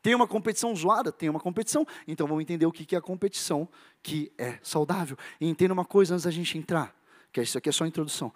[0.00, 1.12] Tem uma competição zoada?
[1.12, 1.86] Tem uma competição.
[2.08, 3.68] Então vamos entender o que é a competição
[4.02, 5.18] que é saudável.
[5.38, 6.96] E entenda uma coisa antes da gente entrar,
[7.30, 8.32] que isso aqui é só introdução.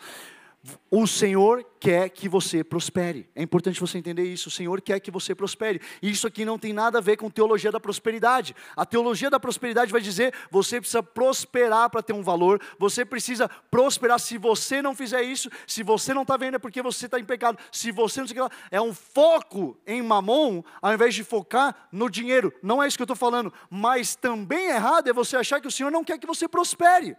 [0.91, 3.29] O Senhor quer que você prospere.
[3.35, 4.49] É importante você entender isso.
[4.49, 5.81] O Senhor quer que você prospere.
[6.01, 8.55] E isso aqui não tem nada a ver com teologia da prosperidade.
[8.77, 12.61] A teologia da prosperidade vai dizer: você precisa prosperar para ter um valor.
[12.79, 14.19] Você precisa prosperar.
[14.19, 17.25] Se você não fizer isso, se você não está vendo, é porque você está em
[17.25, 17.59] pecado.
[17.71, 21.25] Se você não sei o que lá, é um foco em mamon, ao invés de
[21.25, 22.53] focar no dinheiro.
[22.63, 23.53] Não é isso que eu estou falando.
[23.71, 27.17] Mas também errado é você achar que o Senhor não quer que você prospere.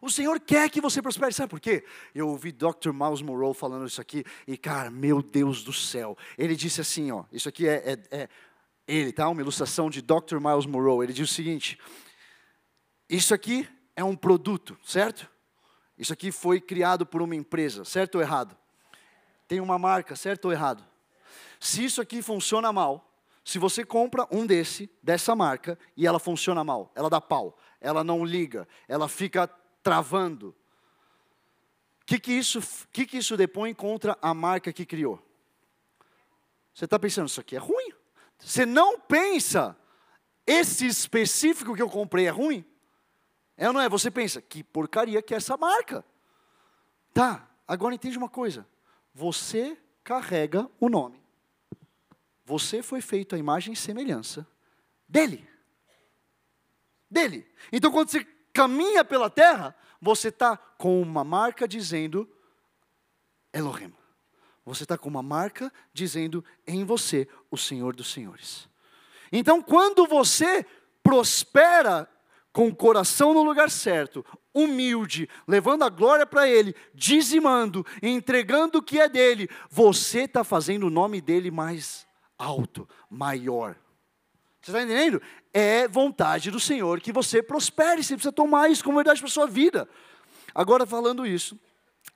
[0.00, 1.84] O Senhor quer que você prospere, sabe por quê?
[2.14, 2.90] Eu ouvi Dr.
[2.92, 7.24] Miles Monroe falando isso aqui, e cara, meu Deus do céu, ele disse assim: ó,
[7.30, 8.28] isso aqui é, é, é
[8.88, 9.28] ele, tá?
[9.28, 10.38] Uma ilustração de Dr.
[10.40, 11.04] Miles Monroe.
[11.04, 11.78] Ele diz o seguinte:
[13.08, 15.28] isso aqui é um produto, certo?
[15.98, 18.56] Isso aqui foi criado por uma empresa, certo ou errado?
[19.46, 20.82] Tem uma marca, certo ou errado?
[21.60, 23.06] Se isso aqui funciona mal,
[23.44, 28.02] se você compra um desse, dessa marca, e ela funciona mal, ela dá pau, ela
[28.02, 29.50] não liga, ela fica
[29.82, 30.54] travando.
[32.02, 32.60] O que, que, isso,
[32.92, 35.24] que, que isso depõe contra a marca que criou?
[36.74, 37.92] Você está pensando, isso aqui é ruim.
[38.38, 39.76] Você não pensa,
[40.46, 42.64] esse específico que eu comprei é ruim?
[43.56, 43.88] É ou não é?
[43.88, 46.04] Você pensa, que porcaria que é essa marca.
[47.12, 48.66] Tá, agora entende uma coisa.
[49.14, 51.20] Você carrega o nome.
[52.44, 54.46] Você foi feito a imagem e semelhança
[55.08, 55.48] dele.
[57.10, 57.46] Dele.
[57.70, 62.28] Então quando você caminha pela terra, você está com uma marca dizendo
[63.52, 63.92] Elohim.
[64.64, 68.68] Você está com uma marca dizendo em você o Senhor dos Senhores.
[69.32, 70.64] Então, quando você
[71.02, 72.08] prospera
[72.52, 78.82] com o coração no lugar certo, humilde, levando a glória para Ele, dizimando, entregando o
[78.82, 83.76] que é dele, você está fazendo o nome dele mais alto, maior.
[84.60, 85.22] Você está entendendo?
[85.52, 89.32] É vontade do Senhor que você prospere, você precisa tomar isso como verdade para a
[89.32, 89.88] sua vida.
[90.54, 91.58] Agora, falando isso,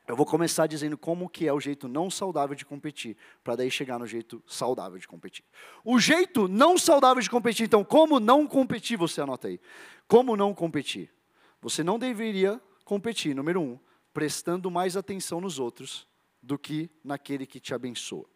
[0.07, 3.70] eu vou começar dizendo como que é o jeito não saudável de competir, para daí
[3.70, 5.44] chegar no jeito saudável de competir.
[5.85, 9.59] O jeito não saudável de competir, então, como não competir, você anota aí.
[10.07, 11.11] Como não competir?
[11.62, 13.79] Você não deveria competir, número um,
[14.12, 16.07] prestando mais atenção nos outros
[16.42, 18.27] do que naquele que te abençoa.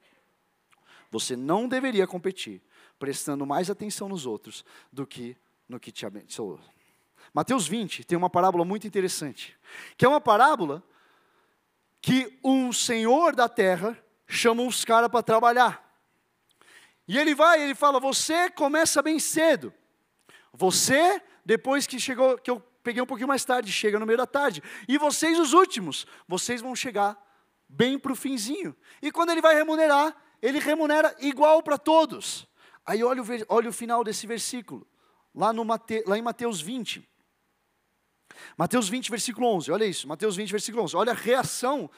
[1.10, 2.62] Você não deveria competir
[2.98, 5.36] prestando mais atenção nos outros do que
[5.68, 6.60] no que te abençoou.
[7.32, 9.56] Mateus 20 tem uma parábola muito interessante,
[9.96, 10.82] que é uma parábola
[12.00, 15.84] que um senhor da terra chama uns caras para trabalhar.
[17.06, 19.72] E ele vai, ele fala: "Você começa bem cedo.
[20.52, 24.26] Você, depois que chegou, que eu peguei um pouquinho mais tarde, chega no meio da
[24.26, 24.62] tarde.
[24.88, 27.16] E vocês os últimos, vocês vão chegar
[27.68, 28.74] bem para o finzinho.
[29.02, 32.48] E quando ele vai remunerar, ele remunera igual para todos.
[32.88, 34.88] Aí olha o, olha o final desse versículo,
[35.34, 37.06] lá, no Mate, lá em Mateus 20.
[38.56, 41.90] Mateus 20, versículo 11, olha isso, Mateus 20, versículo 11, olha a reação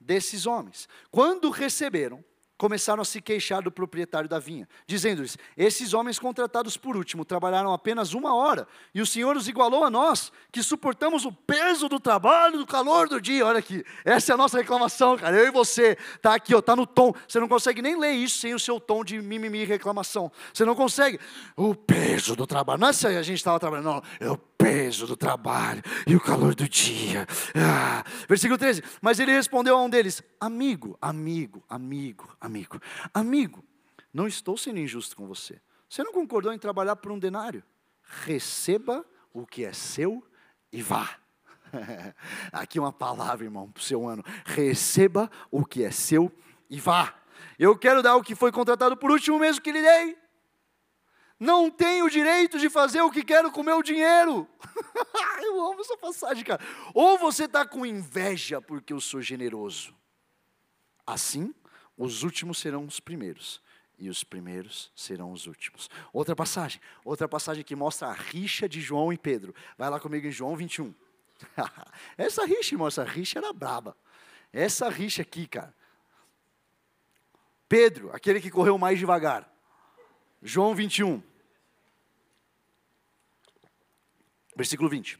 [0.00, 0.88] desses homens.
[1.10, 2.24] Quando receberam
[2.56, 7.72] começaram a se queixar do proprietário da vinha, dizendo-lhes: Esses homens contratados por último trabalharam
[7.72, 12.00] apenas uma hora, e o Senhor os igualou a nós, que suportamos o peso do
[12.00, 13.46] trabalho, do calor do dia.
[13.46, 15.36] Olha aqui, essa é a nossa reclamação, cara.
[15.36, 17.12] Eu e você, tá aqui, ó, tá no tom.
[17.26, 20.30] Você não consegue nem ler isso sem o seu tom de mimimi e reclamação.
[20.52, 21.18] Você não consegue.
[21.56, 22.80] O peso do trabalho.
[22.80, 24.32] Não é se a gente estava trabalhando, não.
[24.32, 27.26] O peso do trabalho e o calor do dia.
[27.54, 28.04] Ah.
[28.28, 28.82] Versículo 13.
[29.00, 32.80] Mas ele respondeu a um deles: Amigo, amigo, amigo, amigo,
[33.14, 33.64] amigo,
[34.12, 35.60] não estou sendo injusto com você.
[35.88, 37.62] Você não concordou em trabalhar por um denário?
[38.24, 40.24] Receba o que é seu
[40.72, 41.16] e vá.
[42.52, 44.24] Aqui uma palavra, irmão, para o seu ano.
[44.44, 46.32] Receba o que é seu
[46.68, 47.14] e vá.
[47.58, 50.16] Eu quero dar o que foi contratado por último mesmo que lhe dei.
[51.38, 54.48] Não tenho o direito de fazer o que quero com o meu dinheiro.
[55.42, 56.62] eu amo essa passagem, cara.
[56.94, 59.94] Ou você está com inveja porque eu sou generoso.
[61.06, 61.54] Assim,
[61.96, 63.60] os últimos serão os primeiros
[63.98, 65.88] e os primeiros serão os últimos.
[66.12, 69.54] Outra passagem, outra passagem que mostra a rixa de João e Pedro.
[69.76, 70.94] Vai lá comigo em João 21.
[72.16, 73.96] essa rixa, irmão, essa rixa era braba.
[74.52, 75.74] Essa rixa aqui, cara.
[77.68, 79.50] Pedro, aquele que correu mais devagar.
[80.46, 81.20] João 21.
[84.54, 85.18] Versículo 20.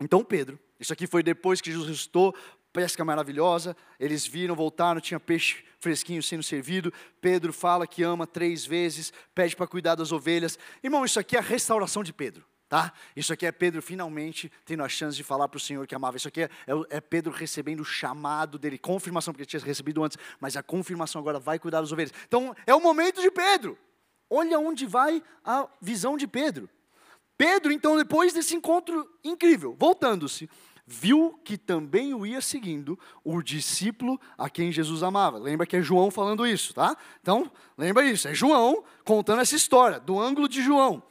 [0.00, 2.34] Então Pedro, isso aqui foi depois que Jesus ressuscitou,
[2.72, 6.92] pesca maravilhosa, eles viram, voltaram, tinha peixe fresquinho sendo servido.
[7.20, 10.58] Pedro fala que ama três vezes, pede para cuidar das ovelhas.
[10.82, 12.44] Irmão, isso aqui é a restauração de Pedro.
[12.68, 12.92] Tá?
[13.14, 16.16] Isso aqui é Pedro finalmente tendo a chance de falar para o Senhor que amava.
[16.16, 20.18] Isso aqui é, é, é, Pedro recebendo o chamado dele, confirmação, porque tinha recebido antes,
[20.40, 22.12] mas a confirmação agora vai cuidar das ovelhas.
[22.26, 23.78] Então é o momento de Pedro.
[24.28, 26.68] Olha onde vai a visão de Pedro.
[27.38, 30.48] Pedro, então, depois desse encontro incrível, voltando-se,
[30.86, 35.38] viu que também o ia seguindo o discípulo a quem Jesus amava.
[35.38, 36.96] Lembra que é João falando isso, tá?
[37.20, 41.02] Então, lembra isso, é João contando essa história, do ângulo de João,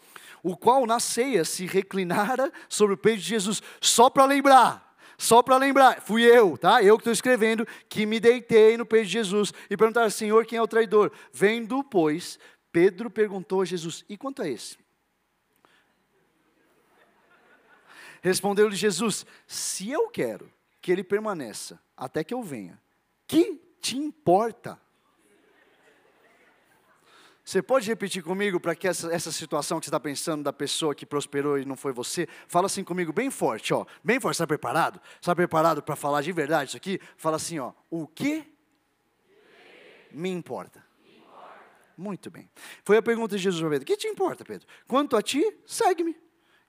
[0.42, 4.84] o qual na ceia se reclinara sobre o peito de Jesus, só para lembrar.
[5.18, 6.84] Só para lembrar, fui eu, tá?
[6.84, 10.58] Eu que estou escrevendo, que me deitei no peito de Jesus e perguntar, Senhor, quem
[10.58, 11.10] é o traidor?
[11.32, 12.38] Vendo, pois,
[12.76, 14.78] Pedro perguntou a Jesus: E quanto a esse?
[18.22, 22.78] Respondeu-lhe Jesus: Se eu quero que ele permaneça até que eu venha,
[23.26, 24.78] que te importa?
[27.46, 30.94] Você pode repetir comigo para que essa, essa situação que você está pensando da pessoa
[30.94, 32.28] que prosperou e não foi você?
[32.46, 33.86] Fala assim comigo bem forte, ó.
[34.04, 35.00] Bem forte, está preparado?
[35.22, 37.00] Está preparado para falar de verdade isso aqui?
[37.16, 37.72] Fala assim, ó.
[37.90, 38.54] O que
[40.12, 40.85] me importa?
[41.98, 42.50] Muito bem.
[42.84, 43.84] Foi a pergunta de Jesus para Pedro.
[43.84, 44.68] O que te importa, Pedro?
[44.88, 46.16] Quanto a ti, segue-me.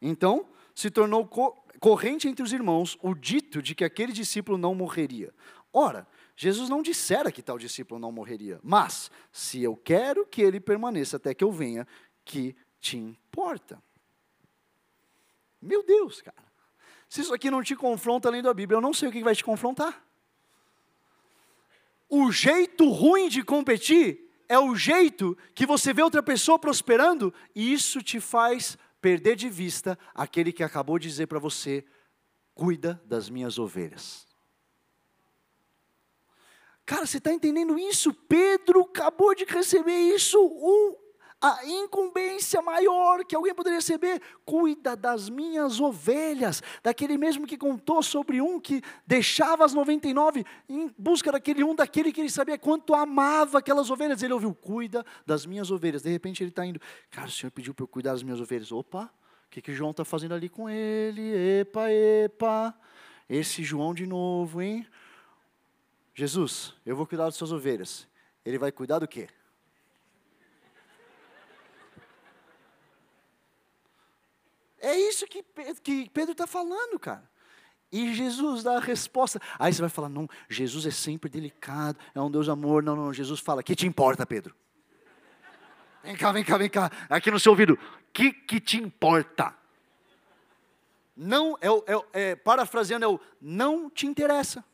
[0.01, 4.75] Então, se tornou co corrente entre os irmãos o dito de que aquele discípulo não
[4.75, 5.35] morreria.
[5.73, 10.59] Ora, Jesus não dissera que tal discípulo não morreria, mas se eu quero que ele
[10.59, 11.87] permaneça até que eu venha,
[12.25, 13.83] que te importa?
[15.61, 16.47] Meu Deus, cara.
[17.09, 19.35] Se isso aqui não te confronta além da Bíblia, eu não sei o que vai
[19.35, 20.05] te confrontar.
[22.09, 27.73] O jeito ruim de competir é o jeito que você vê outra pessoa prosperando e
[27.73, 31.85] isso te faz perder de vista aquele que acabou de dizer para você:
[32.55, 34.27] cuida das minhas ovelhas.
[36.85, 38.15] Cara, você está entendendo isso?
[38.15, 40.39] Pedro acabou de receber isso.
[40.41, 40.97] O
[41.41, 48.03] a incumbência maior que alguém poderia receber, cuida das minhas ovelhas, daquele mesmo que contou
[48.03, 52.95] sobre um que deixava as 99 em busca daquele um, daquele que ele sabia quanto
[52.95, 54.23] amava aquelas ovelhas.
[54.23, 56.03] Ele ouviu, cuida das minhas ovelhas.
[56.03, 58.73] De repente ele está indo, cara, o Senhor pediu para eu cuidar das minhas ovelhas.
[58.73, 59.13] Opa,
[59.47, 61.61] o que, que João está fazendo ali com ele?
[61.61, 62.75] Epa, epa,
[63.29, 64.87] esse João de novo, hein?
[66.15, 68.09] Jesus, eu vou cuidar das suas ovelhas.
[68.43, 69.29] Ele vai cuidar do quê?
[74.87, 75.45] É isso que,
[75.83, 77.29] que Pedro está falando, cara.
[77.91, 79.41] E Jesus dá a resposta.
[79.59, 82.85] Aí você vai falar: não, Jesus é sempre delicado, é um Deus de amor.
[82.85, 84.55] Não, não, Jesus fala: que te importa, Pedro?
[86.05, 86.89] Vem cá, vem cá, vem cá.
[87.11, 87.77] Aqui no seu ouvido:
[88.13, 89.53] que que te importa?
[91.17, 94.65] Não, é, é, é, parafraseando, é o não te interessa.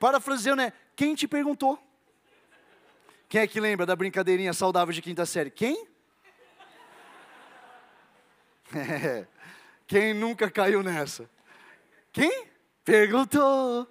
[0.00, 1.78] Parafraseando é quem te perguntou.
[3.28, 5.52] Quem é que lembra da brincadeirinha saudável de quinta série?
[5.52, 5.86] Quem?
[8.74, 9.26] É.
[9.86, 11.28] Quem nunca caiu nessa?
[12.12, 12.46] Quem?
[12.84, 13.88] Perguntou.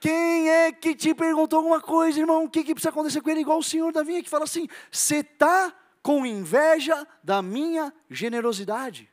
[0.00, 2.44] Quem é que te perguntou alguma coisa, irmão?
[2.44, 3.40] O que, que precisa acontecer com ele?
[3.40, 9.10] Igual o senhor da vinha que fala assim: você está com inveja da minha generosidade.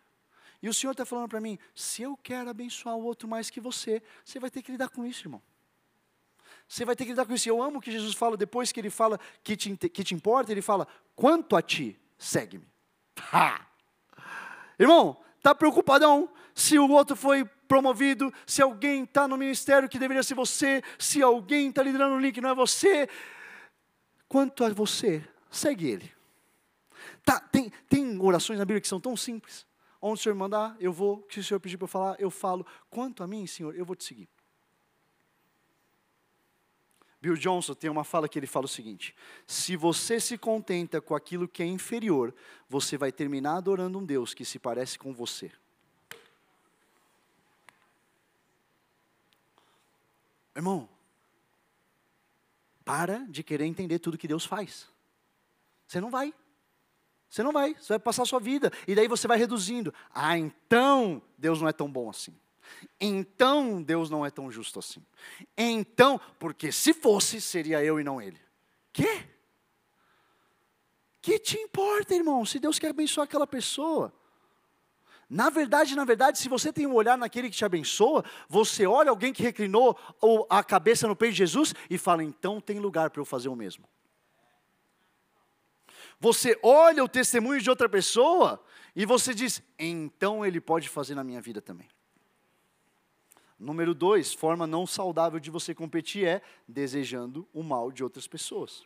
[0.61, 3.59] E o senhor está falando para mim: se eu quero abençoar o outro mais que
[3.59, 5.41] você, você vai ter que lidar com isso, irmão.
[6.67, 7.49] Você vai ter que lidar com isso.
[7.49, 10.61] Eu amo que Jesus fala, depois que ele fala que te, que te importa, ele
[10.61, 12.67] fala: quanto a ti, segue-me.
[14.80, 20.23] Irmão, está preocupadão se o outro foi promovido, se alguém está no ministério que deveria
[20.23, 23.07] ser você, se alguém está liderando o link que não é você.
[24.28, 26.11] Quanto a você, segue ele.
[27.23, 29.65] Tá, tem, tem orações na Bíblia que são tão simples.
[30.01, 31.25] Onde o Senhor mandar, eu vou.
[31.30, 32.65] Se o Senhor pedir para eu falar, eu falo.
[32.89, 34.30] Quanto a mim, Senhor, eu vou te seguir.
[37.28, 39.13] Bill Johnson tem uma fala que ele fala o seguinte:
[39.45, 42.34] se você se contenta com aquilo que é inferior,
[42.69, 45.51] você vai terminar adorando um Deus que se parece com você.
[50.55, 50.88] Irmão,
[52.86, 54.88] para de querer entender tudo que Deus faz.
[55.86, 56.34] Você não vai.
[57.30, 58.71] Você não vai, você vai passar a sua vida.
[58.88, 59.93] E daí você vai reduzindo.
[60.13, 62.34] Ah, então Deus não é tão bom assim.
[62.99, 65.03] Então Deus não é tão justo assim.
[65.57, 68.39] Então, porque se fosse, seria eu e não ele.
[68.91, 69.28] Que?
[71.22, 74.13] Que te importa, irmão, se Deus quer abençoar aquela pessoa?
[75.30, 79.09] Na verdade, na verdade, se você tem um olhar naquele que te abençoa, você olha
[79.09, 79.99] alguém que reclinou
[80.49, 83.55] a cabeça no peito de Jesus e fala: então tem lugar para eu fazer o
[83.55, 83.88] mesmo.
[86.20, 88.63] Você olha o testemunho de outra pessoa
[88.95, 91.89] e você diz: então ele pode fazer na minha vida também.
[93.60, 98.86] Número dois, forma não saudável de você competir é desejando o mal de outras pessoas.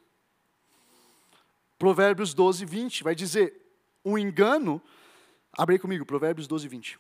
[1.78, 3.60] Provérbios 12, 20 vai dizer:
[4.04, 4.82] o engano.
[5.52, 7.00] Abre aí comigo, Provérbios 12, 20.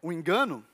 [0.00, 0.64] O engano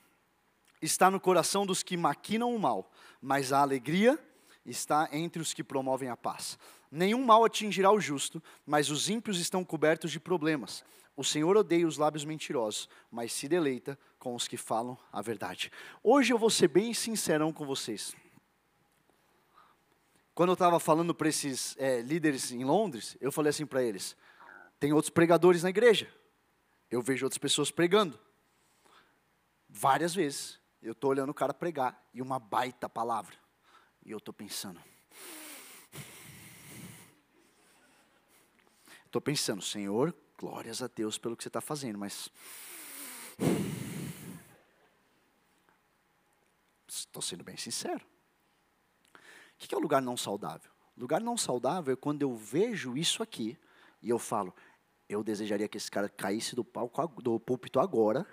[0.79, 4.19] está no coração dos que maquinam o mal, mas a alegria
[4.63, 6.59] está entre os que promovem a paz.
[6.91, 10.85] Nenhum mal atingirá o justo, mas os ímpios estão cobertos de problemas.
[11.15, 15.71] O Senhor odeia os lábios mentirosos, mas se deleita com os que falam a verdade.
[16.01, 18.15] Hoje eu vou ser bem sincerão com vocês.
[20.33, 24.17] Quando eu estava falando para esses é, líderes em Londres, eu falei assim para eles:
[24.79, 26.11] tem outros pregadores na igreja.
[26.89, 28.19] Eu vejo outras pessoas pregando.
[29.69, 30.59] Várias vezes.
[30.81, 33.35] Eu estou olhando o cara pregar e uma baita palavra.
[34.05, 34.81] E eu estou pensando.
[39.05, 42.29] Estou pensando, Senhor, glórias a Deus pelo que você está fazendo, mas.
[46.85, 48.05] Estou sendo bem sincero.
[49.15, 49.19] O
[49.57, 50.69] que é o lugar não saudável?
[50.97, 53.57] Lugar não saudável é quando eu vejo isso aqui
[54.01, 54.53] e eu falo,
[55.07, 58.27] eu desejaria que esse cara caísse do palco do púlpito agora,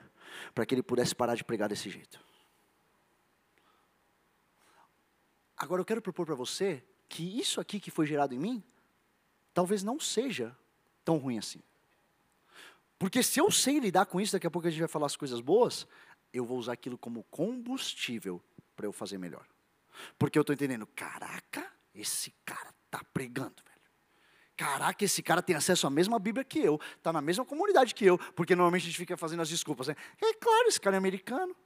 [0.53, 2.21] para que ele pudesse parar de pregar desse jeito.
[5.57, 8.65] Agora eu quero propor para você que isso aqui que foi gerado em mim,
[9.55, 10.57] talvez não seja
[11.05, 11.63] tão ruim assim.
[13.01, 15.17] Porque se eu sei lidar com isso, daqui a pouco a gente vai falar as
[15.17, 15.89] coisas boas,
[16.35, 18.43] eu vou usar aquilo como combustível
[18.77, 19.47] para eu fazer melhor.
[20.19, 23.81] Porque eu estou entendendo, caraca, esse cara está pregando, velho.
[24.55, 28.05] Caraca, esse cara tem acesso à mesma Bíblia que eu, está na mesma comunidade que
[28.05, 29.89] eu, porque normalmente a gente fica fazendo as desculpas.
[29.89, 29.97] Né?
[30.21, 31.57] É claro, esse cara é americano.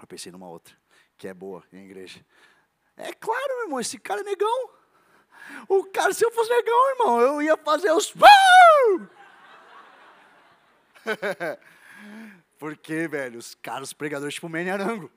[0.00, 0.74] Eu pensei numa outra,
[1.18, 2.24] que é boa em igreja.
[2.96, 4.70] É claro, meu irmão, esse cara é negão.
[5.68, 8.12] O cara, se eu fosse negão, irmão, eu ia fazer os.
[12.58, 15.10] Porque, velho, os caras, pregadores, tipo o Menarango.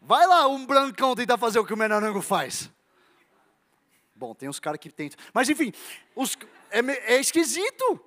[0.00, 2.70] Vai lá, um brancão tentar fazer o que o Menarango faz.
[4.14, 5.18] Bom, tem uns caras que tentam.
[5.32, 5.72] Mas enfim,
[6.14, 6.36] os,
[6.70, 6.80] é,
[7.14, 8.00] é esquisito.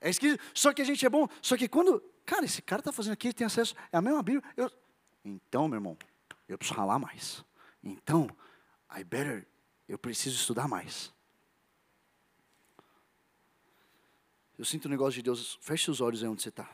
[0.00, 0.42] É esquisito.
[0.54, 1.28] Só que a gente é bom.
[1.40, 4.20] Só que quando Cara, esse cara está fazendo aqui, ele tem acesso, é a mesma
[4.20, 4.42] Bíblia.
[4.56, 4.68] Eu,
[5.24, 5.96] então, meu irmão,
[6.48, 7.44] eu preciso ralar mais.
[7.82, 8.28] Então,
[8.94, 9.46] I better,
[9.88, 11.12] eu preciso estudar mais.
[14.58, 16.70] Eu sinto o negócio de Deus, feche os olhos aí onde você está.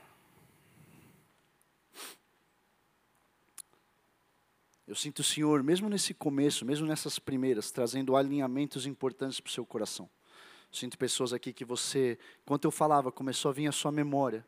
[4.86, 9.52] Eu sinto o Senhor, mesmo nesse começo, mesmo nessas primeiras, trazendo alinhamentos importantes para o
[9.52, 10.08] seu coração.
[10.70, 14.44] Eu sinto pessoas aqui que você, enquanto eu falava, começou a vir a sua memória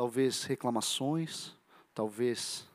[0.00, 1.54] talvez reclamações,
[1.94, 2.66] talvez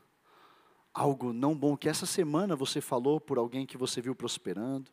[0.94, 4.88] algo não bom que essa semana você falou por alguém que você viu prosperando.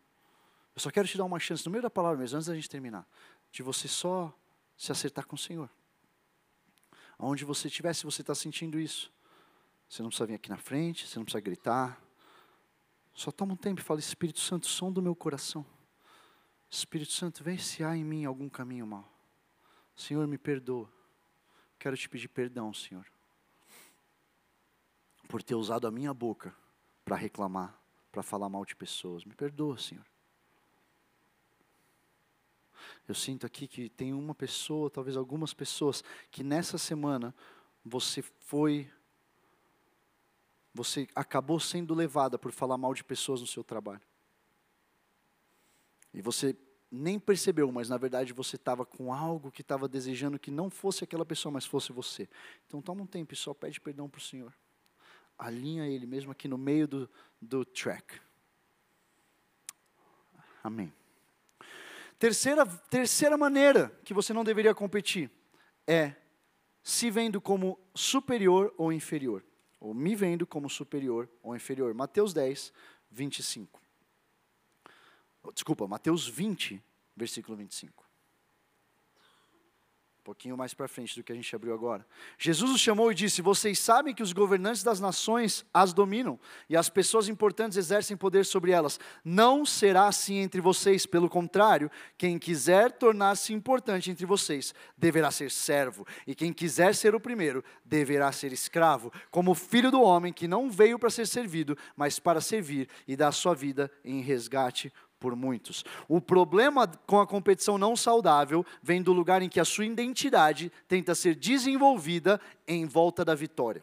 [0.76, 2.70] Eu só quero te dar uma chance, no meio da palavra mesmo, antes da gente
[2.70, 3.08] terminar,
[3.52, 4.34] de você só
[4.78, 5.70] se acertar com o Senhor.
[7.18, 9.12] Aonde você estiver, se você está sentindo isso,
[9.88, 12.02] você não precisa vir aqui na frente, você não precisa gritar.
[13.14, 15.66] Só toma um tempo e fala, Espírito Santo, som do meu coração.
[16.70, 19.08] Espírito Santo, vem se há em mim algum caminho mal.
[19.96, 20.90] Senhor, me perdoa
[21.84, 23.06] quero te pedir perdão, Senhor,
[25.28, 26.56] por ter usado a minha boca
[27.04, 27.78] para reclamar,
[28.10, 29.26] para falar mal de pessoas.
[29.26, 30.06] Me perdoa, Senhor.
[33.08, 37.34] Eu sinto aqui que tem uma pessoa, talvez algumas pessoas, que nessa semana
[37.84, 38.90] você foi,
[40.74, 44.02] você acabou sendo levada por falar mal de pessoas no seu trabalho.
[46.14, 46.56] E você
[46.92, 51.04] nem percebeu, mas na verdade você estava com algo que estava desejando que não fosse
[51.04, 52.30] aquela pessoa, mas fosse você.
[52.68, 54.54] Então toma um tempo e só pede perdão para o Senhor.
[55.38, 57.10] Alinha Ele mesmo aqui no meio do,
[57.42, 58.20] do track.
[60.64, 60.94] Amém.
[62.24, 65.30] Terceira, terceira maneira que você não deveria competir
[65.86, 66.16] é
[66.82, 69.44] se vendo como superior ou inferior.
[69.78, 71.94] Ou me vendo como superior ou inferior.
[71.94, 72.72] Mateus 10,
[73.12, 73.82] 25.
[75.54, 76.82] Desculpa, Mateus 20,
[77.14, 78.03] versículo 25.
[80.24, 82.08] Um pouquinho mais para frente do que a gente abriu agora.
[82.38, 86.78] Jesus os chamou e disse: Vocês sabem que os governantes das nações as dominam e
[86.78, 88.98] as pessoas importantes exercem poder sobre elas.
[89.22, 95.52] Não será assim entre vocês, pelo contrário, quem quiser tornar-se importante entre vocês deverá ser
[95.52, 100.48] servo, e quem quiser ser o primeiro deverá ser escravo, como filho do homem que
[100.48, 104.90] não veio para ser servido, mas para servir e dar sua vida em resgate
[105.24, 105.86] por muitos.
[106.06, 110.70] O problema com a competição não saudável vem do lugar em que a sua identidade
[110.86, 113.82] tenta ser desenvolvida em volta da vitória.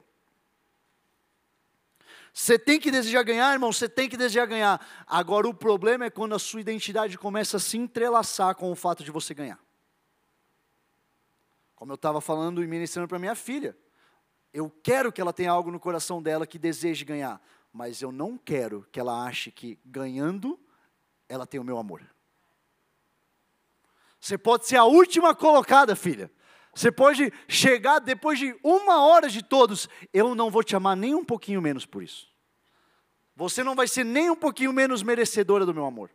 [2.31, 4.87] Você tem que desejar ganhar, irmão, você tem que desejar ganhar.
[5.07, 9.03] Agora, o problema é quando a sua identidade começa a se entrelaçar com o fato
[9.03, 9.59] de você ganhar.
[11.75, 13.75] Como eu estava falando e ministrando para minha filha.
[14.53, 17.41] Eu quero que ela tenha algo no coração dela que deseje ganhar,
[17.73, 20.61] mas eu não quero que ela ache que ganhando
[21.31, 22.03] ela tem o meu amor.
[24.21, 26.31] Você pode ser a última colocada, filha.
[26.75, 31.15] Você pode chegar depois de uma hora de todos, eu não vou te amar nem
[31.15, 32.29] um pouquinho menos por isso.
[33.37, 36.11] Você não vai ser nem um pouquinho menos merecedora do meu amor.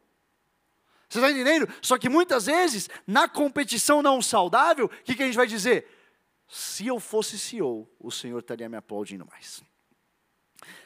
[1.08, 1.68] Você está entendendo?
[1.82, 5.88] Só que muitas vezes, na competição não saudável, o que, que a gente vai dizer?
[6.48, 9.64] Se eu fosse CEO, o Senhor estaria me aplaudindo mais.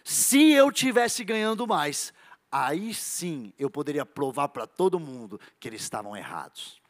[0.03, 2.13] Se eu tivesse ganhando mais,
[2.51, 6.81] aí sim eu poderia provar para todo mundo que eles estavam errados.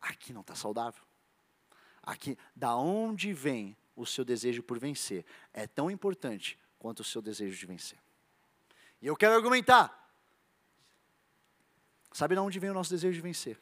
[0.00, 1.02] Aqui não está saudável.
[2.02, 7.22] Aqui, da onde vem o seu desejo por vencer, é tão importante quanto o seu
[7.22, 7.98] desejo de vencer.
[9.00, 10.02] E eu quero argumentar.
[12.12, 13.58] Sabe de onde vem o nosso desejo de vencer?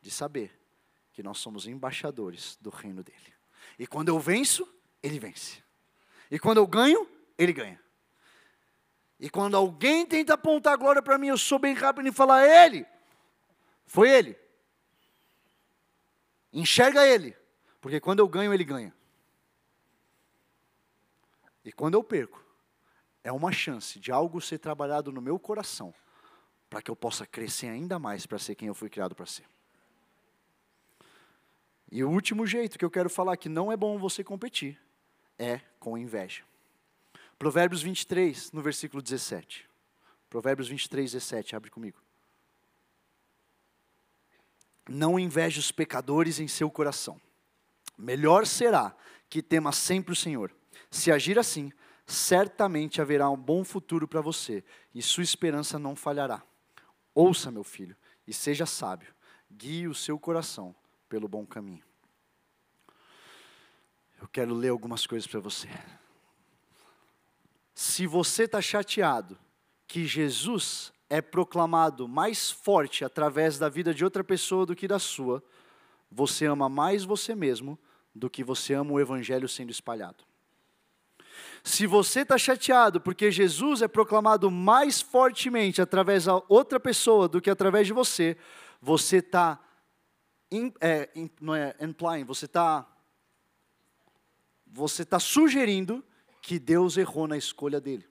[0.00, 0.58] De saber
[1.12, 3.34] que nós somos embaixadores do reino dele.
[3.78, 4.68] E quando eu venço,
[5.02, 5.62] ele vence.
[6.30, 7.83] E quando eu ganho, ele ganha.
[9.24, 12.46] E quando alguém tenta apontar a glória para mim, eu sou bem rápido em falar,
[12.46, 12.86] é ele.
[13.86, 14.38] Foi ele.
[16.52, 17.34] Enxerga ele.
[17.80, 18.94] Porque quando eu ganho, ele ganha.
[21.64, 22.44] E quando eu perco,
[23.22, 25.94] é uma chance de algo ser trabalhado no meu coração,
[26.68, 29.46] para que eu possa crescer ainda mais para ser quem eu fui criado para ser.
[31.90, 34.78] E o último jeito que eu quero falar que não é bom você competir
[35.38, 36.44] é com inveja.
[37.38, 39.68] Provérbios 23, no versículo 17.
[40.30, 42.00] Provérbios 23, 17, abre comigo.
[44.88, 47.20] Não inveje os pecadores em seu coração.
[47.96, 48.94] Melhor será
[49.28, 50.54] que tema sempre o Senhor.
[50.90, 51.72] Se agir assim,
[52.06, 54.62] certamente haverá um bom futuro para você
[54.94, 56.42] e sua esperança não falhará.
[57.14, 59.14] Ouça, meu filho, e seja sábio.
[59.50, 60.74] Guie o seu coração
[61.08, 61.84] pelo bom caminho.
[64.20, 65.68] Eu quero ler algumas coisas para você
[67.94, 69.38] se você está chateado
[69.86, 74.98] que Jesus é proclamado mais forte através da vida de outra pessoa do que da
[74.98, 75.40] sua,
[76.10, 77.78] você ama mais você mesmo
[78.12, 80.24] do que você ama o Evangelho sendo espalhado.
[81.62, 87.40] Se você está chateado porque Jesus é proclamado mais fortemente através da outra pessoa do
[87.40, 88.36] que através de você,
[88.82, 89.60] você está,
[90.80, 91.08] é,
[91.40, 92.88] não é implying, você está,
[94.66, 96.04] você está sugerindo
[96.44, 98.06] que Deus errou na escolha dele.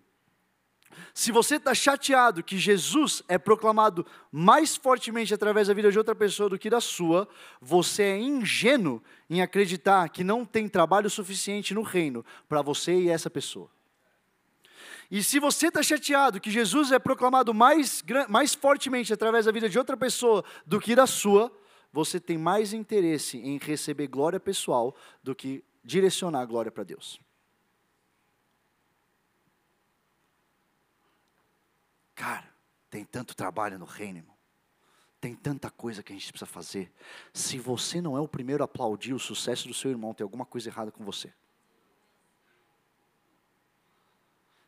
[1.14, 6.16] Se você está chateado que Jesus é proclamado mais fortemente através da vida de outra
[6.16, 7.28] pessoa do que da sua,
[7.62, 13.10] você é ingênuo em acreditar que não tem trabalho suficiente no reino para você e
[13.10, 13.70] essa pessoa.
[15.12, 19.70] E se você está chateado que Jesus é proclamado mais, mais fortemente através da vida
[19.70, 21.56] de outra pessoa do que da sua,
[21.92, 27.22] você tem mais interesse em receber glória pessoal do que direcionar a glória para Deus.
[32.16, 32.48] Cara,
[32.90, 34.38] tem tanto trabalho no reino, irmão.
[35.20, 36.92] Tem tanta coisa que a gente precisa fazer.
[37.34, 40.46] Se você não é o primeiro a aplaudir o sucesso do seu irmão, tem alguma
[40.46, 41.34] coisa errada com você.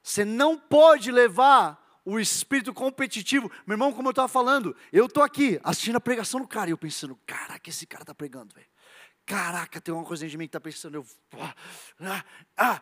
[0.01, 3.51] Você não pode levar o espírito competitivo.
[3.65, 6.71] Meu irmão, como eu estava falando, eu estou aqui assistindo a pregação do cara e
[6.71, 8.67] eu pensando, caraca, esse cara está pregando, velho.
[9.25, 11.05] Caraca, tem uma coisa dentro de mim que está pensando, eu,
[11.99, 12.23] ah,
[12.55, 12.81] ah,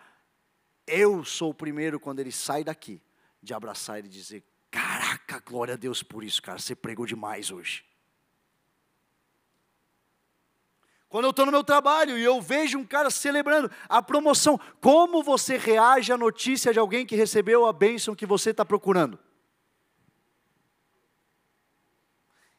[0.86, 3.01] eu sou o primeiro quando ele sai daqui
[3.41, 4.43] de abraçar ele e dizer,
[4.74, 6.57] Caraca, glória a Deus por isso, cara.
[6.57, 7.86] Você pregou demais hoje.
[11.07, 15.21] Quando eu estou no meu trabalho e eu vejo um cara celebrando a promoção, como
[15.21, 19.19] você reage à notícia de alguém que recebeu a bênção que você está procurando?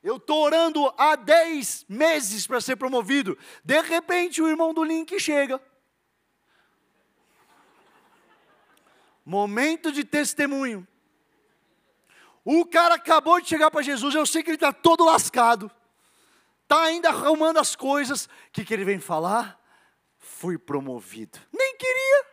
[0.01, 3.37] Eu estou orando há 10 meses para ser promovido.
[3.65, 5.61] De repente, o irmão do link chega.
[9.25, 10.87] Momento de testemunho.
[12.45, 15.71] O cara acabou de chegar para Jesus, eu sei que ele está todo lascado.
[16.63, 18.27] Está ainda arrumando as coisas.
[18.27, 19.59] O que, que ele vem falar?
[20.19, 21.39] Fui promovido.
[21.53, 22.27] Nem queria.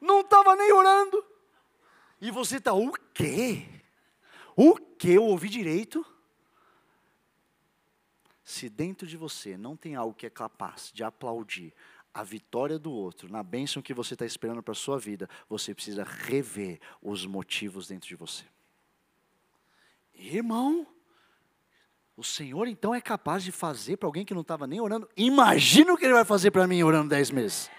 [0.00, 1.24] Não estava nem orando.
[2.20, 3.66] E você está, o quê?
[4.54, 5.10] O que?
[5.10, 6.04] Eu ouvi direito?
[8.44, 11.72] Se dentro de você não tem algo que é capaz de aplaudir
[12.12, 15.74] a vitória do outro, na bênção que você está esperando para a sua vida, você
[15.74, 18.44] precisa rever os motivos dentro de você.
[20.14, 20.86] Irmão,
[22.16, 25.08] o Senhor então é capaz de fazer para alguém que não estava nem orando.
[25.16, 27.70] Imagina o que Ele vai fazer para mim orando dez meses.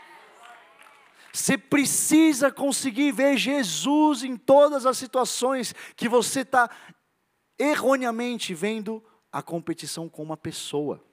[1.31, 6.69] Você precisa conseguir ver Jesus em todas as situações que você está
[7.57, 11.03] erroneamente vendo a competição com uma pessoa.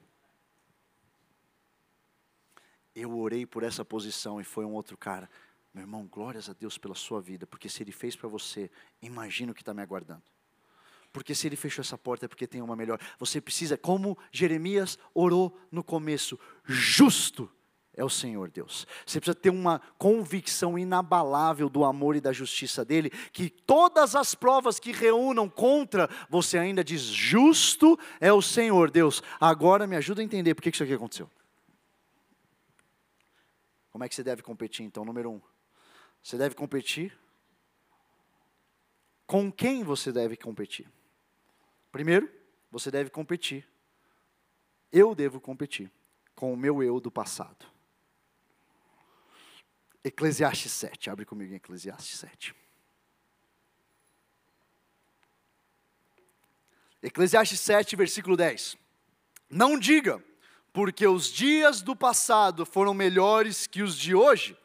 [3.01, 5.31] Eu orei por essa posição e foi um outro cara.
[5.73, 8.69] Meu irmão, glórias a Deus pela sua vida, porque se Ele fez para você,
[9.01, 10.25] imagina o que está me aguardando.
[11.13, 13.01] Porque se Ele fechou essa porta é porque tem uma melhor.
[13.19, 17.49] Você precisa, como Jeremias orou no começo, justo
[17.95, 18.85] é o Senhor Deus.
[19.07, 24.35] Você precisa ter uma convicção inabalável do amor e da justiça dele, que todas as
[24.35, 29.23] provas que reúnam contra, você ainda diz: justo é o Senhor Deus.
[29.41, 31.31] Agora me ajuda a entender por que isso aqui aconteceu.
[33.91, 35.05] Como é que você deve competir então?
[35.05, 35.41] Número um,
[36.23, 37.17] você deve competir.
[39.27, 40.91] Com quem você deve competir?
[41.93, 42.31] Primeiro,
[42.71, 43.67] você deve competir.
[44.91, 45.91] Eu devo competir
[46.35, 47.67] com o meu eu do passado.
[50.03, 52.55] Eclesiastes 7, abre comigo em Eclesiastes 7.
[57.03, 58.77] Eclesiastes 7, versículo 10.
[59.51, 60.23] Não diga,
[60.79, 64.57] porque os dias do passado foram melhores que os de hoje,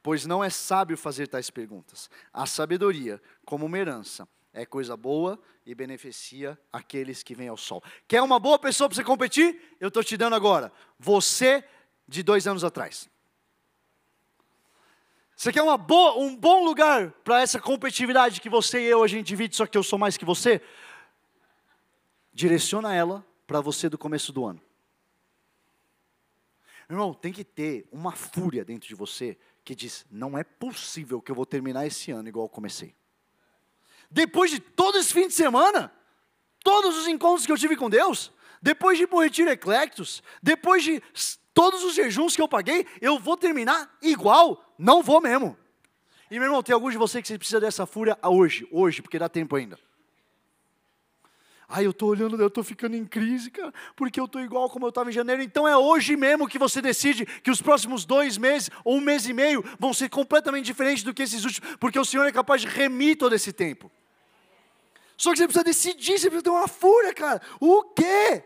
[0.00, 2.08] pois não é sábio fazer tais perguntas.
[2.32, 5.36] A sabedoria, como uma herança, é coisa boa
[5.66, 7.82] e beneficia aqueles que vêm ao sol.
[8.06, 9.60] Quer uma boa pessoa para você competir?
[9.80, 10.72] Eu estou te dando agora.
[11.00, 11.64] Você
[12.06, 13.10] de dois anos atrás.
[15.34, 19.08] Você quer uma boa, um bom lugar para essa competitividade que você e eu a
[19.08, 20.62] gente divide, só que eu sou mais que você?
[22.32, 24.64] Direciona ela para você do começo do ano.
[26.88, 31.30] Irmão, tem que ter uma fúria dentro de você que diz: não é possível que
[31.30, 32.94] eu vou terminar esse ano igual eu comecei.
[34.10, 35.92] Depois de todo esse fim de semana,
[36.62, 38.32] todos os encontros que eu tive com Deus,
[38.62, 41.02] depois de ir para o retiro eclectos, depois de
[41.52, 44.74] todos os jejuns que eu paguei, eu vou terminar igual.
[44.78, 45.56] Não vou mesmo.
[46.30, 49.28] E meu irmão, tem alguns de vocês que precisa dessa fúria hoje, hoje, porque dá
[49.28, 49.78] tempo ainda.
[51.68, 54.86] Ai, eu estou olhando, eu estou ficando em crise, cara, porque eu estou igual como
[54.86, 55.42] eu estava em janeiro.
[55.42, 59.26] Então é hoje mesmo que você decide que os próximos dois meses ou um mês
[59.26, 62.60] e meio vão ser completamente diferentes do que esses últimos, porque o Senhor é capaz
[62.60, 63.90] de remir todo esse tempo.
[65.16, 67.40] Só que você precisa decidir, você precisa ter uma fúria, cara.
[67.58, 68.44] O quê?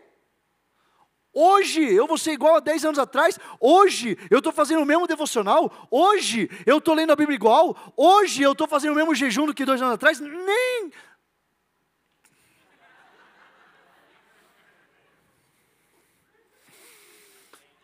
[1.33, 3.39] Hoje eu vou ser igual a 10 anos atrás.
[3.59, 5.87] Hoje eu estou fazendo o mesmo devocional.
[5.89, 7.93] Hoje eu estou lendo a Bíblia igual.
[7.95, 10.19] Hoje eu estou fazendo o mesmo jejum do que dois anos atrás.
[10.19, 10.91] Nem.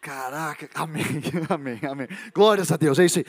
[0.08, 2.08] Caraca, amém, amém, amém.
[2.34, 3.26] Glórias a Deus, é isso aí.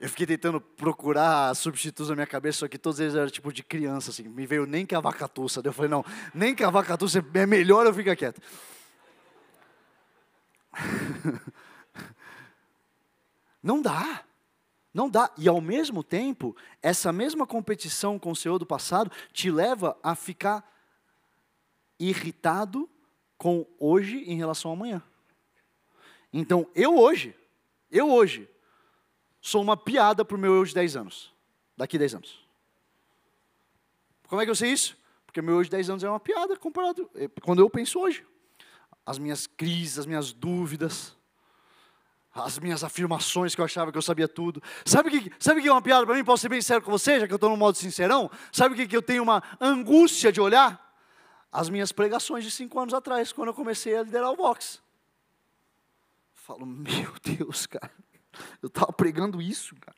[0.00, 3.62] Eu fiquei tentando procurar substitutos na minha cabeça, só que todos eles eram tipo de
[3.62, 4.22] criança, assim.
[4.22, 5.60] Me veio nem que a vaca tussa.
[5.62, 6.02] Eu falei, não,
[6.34, 8.40] nem que a vaca tussa é melhor eu ficar quieto.
[13.62, 14.24] Não dá.
[14.92, 15.30] Não dá.
[15.36, 20.14] E ao mesmo tempo, essa mesma competição com o Senhor do passado te leva a
[20.14, 20.66] ficar
[21.98, 22.88] irritado
[23.36, 25.02] com hoje em relação ao amanhã.
[26.36, 27.32] Então, eu hoje,
[27.88, 28.50] eu hoje,
[29.40, 31.32] sou uma piada para o meu eu de 10 anos.
[31.76, 32.44] Daqui 10 anos.
[34.26, 34.96] Como é que eu sei isso?
[35.24, 38.26] Porque meu eu de 10 anos é uma piada comparado eh, quando eu penso hoje.
[39.06, 41.16] As minhas crises, as minhas dúvidas
[42.34, 44.60] as minhas afirmações que eu achava que eu sabia tudo.
[44.84, 46.24] Sabe o que, sabe que é uma piada para mim?
[46.24, 48.28] Posso ser bem sincero com você, já que eu estou no modo sincerão?
[48.50, 50.82] Sabe o que, que eu tenho uma angústia de olhar?
[51.52, 54.82] As minhas pregações de cinco anos atrás, quando eu comecei a liderar o box.
[56.44, 57.90] Falo, meu Deus, cara,
[58.62, 59.96] eu estava pregando isso, cara.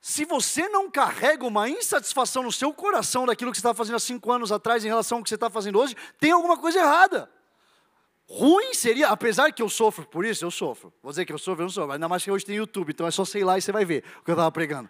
[0.00, 3.98] Se você não carrega uma insatisfação no seu coração daquilo que você estava fazendo há
[3.98, 7.28] cinco anos atrás em relação ao que você está fazendo hoje, tem alguma coisa errada.
[8.28, 10.92] Ruim seria, apesar que eu sofro por isso, eu sofro.
[11.02, 13.04] Vou dizer que eu sofro, eu não sofro, ainda mais que hoje tem YouTube, então
[13.04, 14.88] é só sei lá e você vai ver o que eu estava pregando.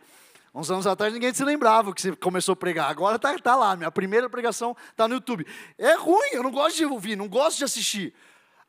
[0.55, 2.91] Uns anos atrás ninguém se lembrava que você começou a pregar.
[2.91, 5.47] Agora tá, tá lá, minha primeira pregação tá no YouTube.
[5.79, 8.13] É ruim, eu não gosto de ouvir, não gosto de assistir.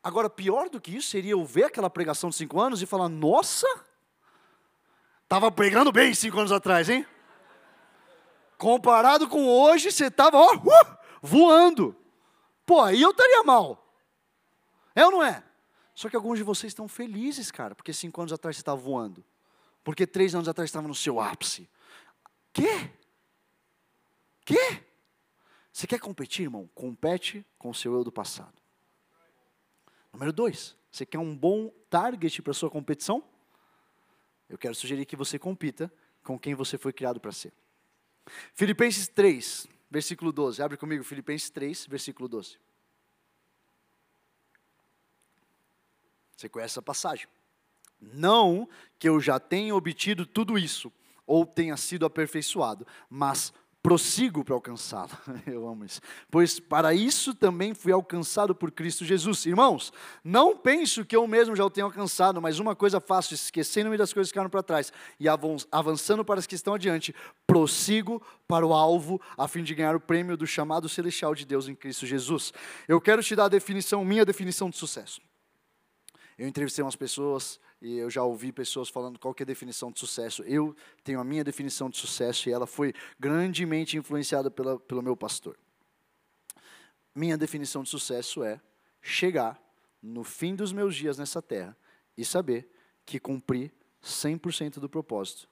[0.08, 3.10] Agora, pior do que isso seria eu ver aquela pregação de cinco anos e falar:
[3.10, 3.68] Nossa,
[5.24, 7.06] estava pregando bem cinco anos atrás, hein?
[8.58, 11.94] Comparado com hoje, você estava uh, voando.
[12.66, 13.86] Pô, aí eu estaria mal.
[14.96, 15.44] É ou não é?
[15.94, 19.22] Só que alguns de vocês estão felizes, cara, porque cinco anos atrás você estava voando.
[19.84, 21.70] Porque três anos atrás estava no seu ápice.
[22.54, 22.90] Quê?
[24.46, 24.86] Quê?
[25.70, 26.70] Você quer competir, irmão?
[26.74, 28.57] Compete com o seu eu do passado.
[30.12, 33.24] Número dois, você quer um bom target para sua competição?
[34.50, 35.92] Eu quero sugerir que você compita
[36.24, 37.54] com quem você foi criado para ser.
[38.54, 40.62] Filipenses 3, versículo 12.
[40.62, 42.58] Abre comigo, Filipenses 3, versículo 12.
[46.36, 47.28] Você conhece essa passagem?
[48.00, 50.92] Não que eu já tenha obtido tudo isso,
[51.26, 53.52] ou tenha sido aperfeiçoado, mas
[53.88, 55.12] prossigo para alcançá-lo.
[55.48, 56.02] Eu amo isso.
[56.30, 59.46] Pois para isso também fui alcançado por Cristo Jesus.
[59.46, 63.96] Irmãos, não penso que eu mesmo já o tenha alcançado, mas uma coisa faço, esquecendo-me
[63.96, 65.26] das coisas que ficaram para trás e
[65.72, 67.16] avançando para as que estão adiante,
[67.46, 71.70] prossigo para o alvo, a fim de ganhar o prêmio do chamado celestial de Deus
[71.70, 72.52] em Cristo Jesus.
[72.90, 75.22] Eu quero te dar a definição, minha definição de sucesso.
[76.38, 80.00] Eu entrevistei umas pessoas e eu já ouvi pessoas falando qual é a definição de
[80.00, 80.42] sucesso.
[80.44, 85.16] Eu tenho a minha definição de sucesso e ela foi grandemente influenciada pela, pelo meu
[85.16, 85.58] pastor.
[87.14, 88.60] Minha definição de sucesso é
[89.02, 89.62] chegar
[90.02, 91.78] no fim dos meus dias nessa terra
[92.18, 92.70] e saber
[93.06, 93.72] que cumpri
[94.04, 95.50] 100% do propósito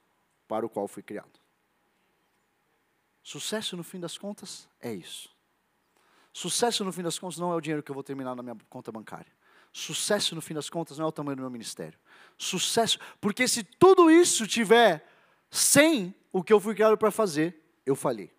[0.48, 1.40] para o qual fui criado.
[3.22, 5.34] Sucesso no fim das contas é isso.
[6.32, 8.56] Sucesso no fim das contas não é o dinheiro que eu vou terminar na minha
[8.68, 9.35] conta bancária.
[9.76, 11.98] Sucesso, no fim das contas, não é o tamanho do meu ministério.
[12.38, 15.06] Sucesso, porque se tudo isso tiver
[15.50, 18.32] sem o que eu fui criado para fazer, eu falhei.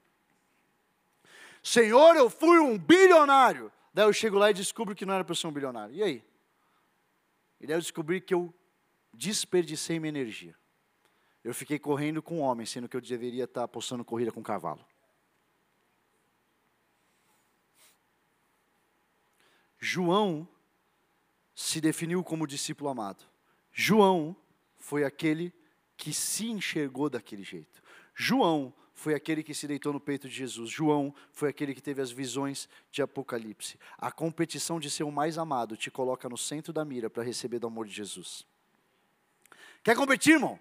[1.61, 3.71] Senhor, eu fui um bilionário.
[3.93, 5.93] Daí eu chego lá e descubro que não era para ser um bilionário.
[5.93, 6.23] E aí?
[7.61, 8.51] E daí eu descobri que eu
[9.13, 10.55] desperdicei minha energia.
[11.43, 14.83] Eu fiquei correndo com homem, sendo que eu deveria estar apostando corrida com cavalo.
[19.77, 20.47] João
[21.57, 23.25] se definiu como discípulo amado.
[23.73, 24.35] João
[24.77, 25.51] foi aquele
[25.97, 27.81] que se enxergou daquele jeito.
[28.13, 30.69] João foi aquele que se deitou no peito de Jesus.
[30.69, 33.79] João foi aquele que teve as visões de Apocalipse.
[33.97, 37.57] A competição de ser o mais amado te coloca no centro da mira para receber
[37.57, 38.45] do amor de Jesus.
[39.83, 40.59] Quer competir, irmão?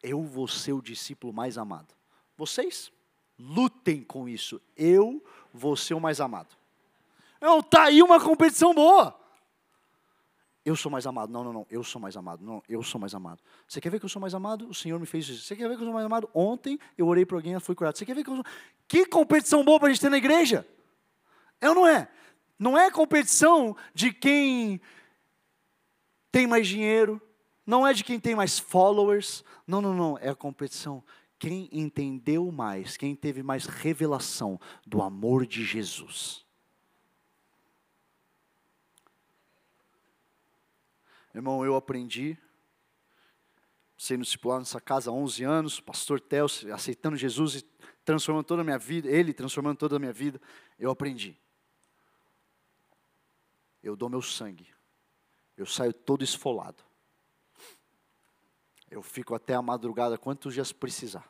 [0.00, 1.92] Eu vou ser o discípulo mais amado.
[2.36, 2.92] Vocês
[3.36, 4.62] lutem com isso.
[4.76, 5.20] Eu
[5.52, 6.56] vou ser o mais amado.
[7.40, 9.20] Não, tá aí uma competição boa.
[10.64, 11.32] Eu sou mais amado.
[11.32, 11.66] Não, não, não.
[11.68, 12.44] Eu sou mais amado.
[12.44, 13.42] Não, eu sou mais amado.
[13.66, 14.68] Você quer ver que eu sou mais amado?
[14.68, 15.44] O Senhor me fez isso.
[15.44, 16.30] Você quer ver que eu sou mais amado?
[16.32, 17.98] Ontem eu orei por alguém e fui curado.
[17.98, 18.44] Você quer ver que eu sou.
[18.86, 20.66] Que competição boa para a gente ter na igreja?
[21.60, 22.08] É ou não é?
[22.58, 24.80] Não é competição de quem
[26.30, 27.20] tem mais dinheiro.
[27.66, 29.44] Não é de quem tem mais followers.
[29.66, 30.18] Não, não, não.
[30.18, 31.02] É a competição.
[31.40, 36.41] Quem entendeu mais, quem teve mais revelação do amor de Jesus.
[41.34, 42.36] Irmão, eu aprendi,
[43.96, 47.62] sendo discipulado nessa casa há 11 anos, pastor Tel, aceitando Jesus e
[48.04, 50.40] transformando toda a minha vida, ele transformando toda a minha vida,
[50.78, 51.38] eu aprendi.
[53.82, 54.68] Eu dou meu sangue,
[55.56, 56.82] eu saio todo esfolado.
[58.90, 61.26] Eu fico até a madrugada, quantos dias precisar.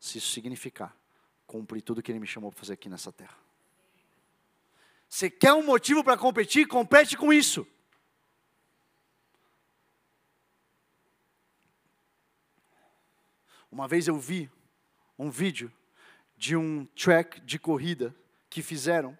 [0.00, 0.96] Se isso significar
[1.46, 3.36] cumprir tudo que Ele me chamou para fazer aqui nessa terra.
[5.08, 6.66] Você quer um motivo para competir?
[6.66, 7.66] Compete com isso.
[13.70, 14.50] Uma vez eu vi
[15.18, 15.72] um vídeo
[16.36, 18.14] de um track de corrida
[18.48, 19.18] que fizeram,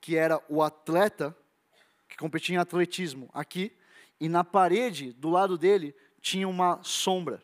[0.00, 1.36] que era o atleta
[2.08, 3.76] que competia em atletismo aqui,
[4.20, 7.42] e na parede do lado dele tinha uma sombra.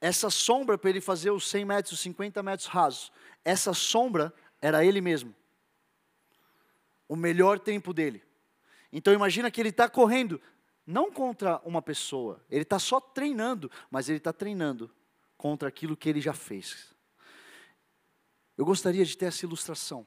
[0.00, 3.10] Essa sombra, para ele fazer os 100 metros, os 50 metros rasos,
[3.44, 5.34] essa sombra era ele mesmo.
[7.08, 8.22] O melhor tempo dele.
[8.92, 10.40] Então imagina que ele está correndo
[10.86, 14.90] não contra uma pessoa, ele está só treinando, mas ele está treinando
[15.36, 16.94] contra aquilo que ele já fez.
[18.56, 20.06] Eu gostaria de ter essa ilustração,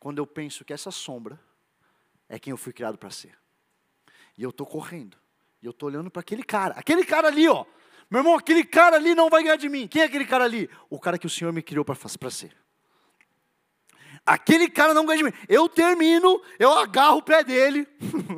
[0.00, 1.38] quando eu penso que essa sombra
[2.28, 3.38] é quem eu fui criado para ser.
[4.36, 5.16] E eu estou correndo,
[5.60, 7.66] e eu estou olhando para aquele cara, aquele cara ali, ó.
[8.10, 9.86] Meu irmão, aquele cara ali não vai ganhar de mim.
[9.86, 10.68] Quem é aquele cara ali?
[10.90, 11.96] O cara que o Senhor me criou para
[12.30, 12.54] ser.
[14.24, 15.32] Aquele cara não ganha de mim.
[15.48, 17.88] Eu termino, eu agarro o pé dele,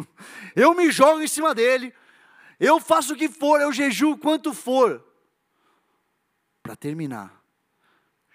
[0.56, 1.94] eu me jogo em cima dele,
[2.58, 5.04] eu faço o que for, eu jejuo quanto for.
[6.62, 7.44] para terminar,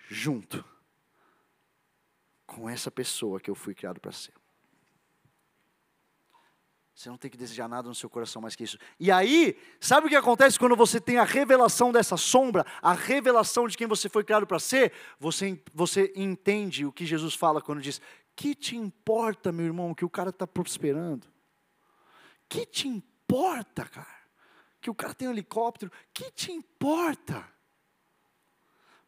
[0.08, 0.64] junto
[2.46, 4.39] com essa pessoa que eu fui criado para ser.
[7.00, 8.78] Você não tem que desejar nada no seu coração mais que isso.
[9.00, 13.70] E aí, sabe o que acontece quando você tem a revelação dessa sombra, a revelação
[13.70, 14.92] de quem você foi criado para ser?
[15.18, 18.02] Você, você entende o que Jesus fala quando diz:
[18.36, 21.26] Que te importa, meu irmão, que o cara está prosperando?
[22.50, 24.28] Que te importa, cara?
[24.82, 25.90] Que o cara tem um helicóptero?
[26.14, 27.50] Que te importa?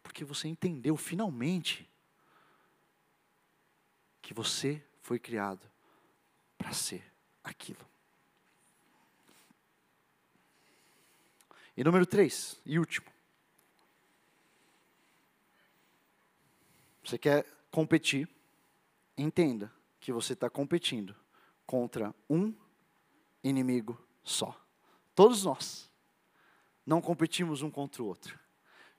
[0.01, 1.91] Porque você entendeu finalmente
[4.21, 5.69] que você foi criado
[6.57, 7.10] para ser
[7.43, 7.85] aquilo.
[11.75, 13.07] E número três, e último.
[17.03, 18.29] Você quer competir?
[19.17, 21.15] Entenda que você está competindo
[21.65, 22.53] contra um
[23.43, 24.59] inimigo só.
[25.15, 25.89] Todos nós
[26.85, 28.39] não competimos um contra o outro.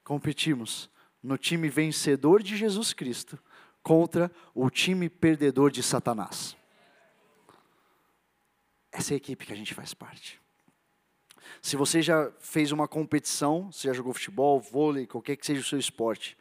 [0.04, 0.90] Competimos
[1.22, 3.38] no time vencedor de Jesus Cristo
[3.82, 6.56] contra o time perdedor de Satanás.
[8.92, 10.40] Essa é a equipe que a gente faz parte.
[11.62, 15.64] Se você já fez uma competição, se já jogou futebol, vôlei, qualquer que seja o
[15.64, 16.36] seu esporte,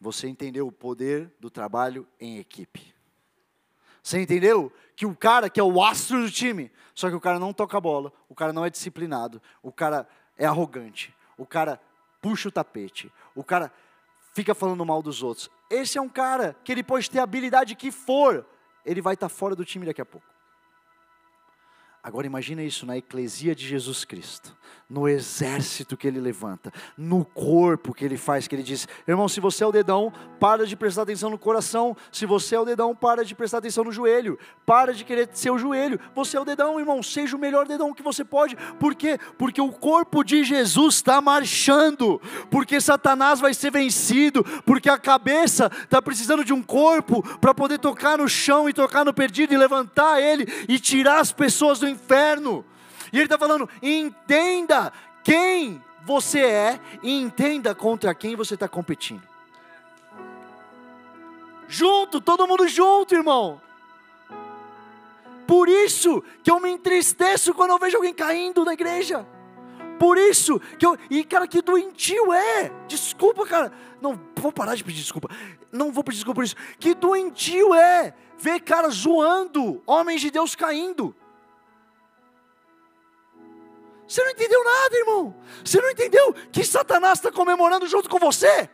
[0.00, 2.94] você entendeu o poder do trabalho em equipe.
[4.02, 7.38] Você entendeu que o cara que é o astro do time, só que o cara
[7.38, 11.80] não toca a bola, o cara não é disciplinado, o cara é arrogante, o cara
[12.20, 13.72] puxa o tapete, o cara
[14.34, 15.50] fica falando mal dos outros.
[15.68, 18.46] Esse é um cara que ele pode ter a habilidade que for,
[18.84, 20.37] ele vai estar fora do time daqui a pouco.
[22.02, 24.56] Agora imagina isso na eclesia de Jesus Cristo,
[24.88, 29.38] no exército que ele levanta, no corpo que ele faz, que ele diz: irmão, se
[29.38, 30.10] você é o dedão,
[30.40, 33.84] para de prestar atenção no coração, se você é o dedão, para de prestar atenção
[33.84, 37.38] no joelho, para de querer ser o joelho, você é o dedão, irmão, seja o
[37.38, 39.18] melhor dedão que você pode, por quê?
[39.36, 42.20] Porque o corpo de Jesus está marchando,
[42.50, 47.78] porque Satanás vai ser vencido, porque a cabeça está precisando de um corpo para poder
[47.78, 51.88] tocar no chão e tocar no perdido e levantar ele e tirar as pessoas do
[51.88, 52.64] inferno.
[53.12, 54.92] E ele está falando: entenda
[55.22, 59.22] quem você é e entenda contra quem você está competindo.
[61.68, 63.60] Junto, todo mundo junto, irmão.
[65.46, 69.26] Por isso que eu me entristeço quando eu vejo alguém caindo na igreja.
[69.98, 70.96] Por isso que eu.
[71.10, 72.70] E cara, que doentio é.
[72.86, 73.72] Desculpa, cara.
[74.00, 75.28] Não, vou parar de pedir desculpa.
[75.72, 76.56] Não vou pedir desculpa por isso.
[76.78, 81.14] Que doentio é ver cara zoando homens de Deus caindo.
[84.08, 85.34] Você não entendeu nada, irmão.
[85.62, 88.70] Você não entendeu que Satanás está comemorando junto com você.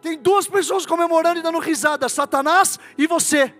[0.00, 3.52] Tem duas pessoas comemorando e dando risada: Satanás e você.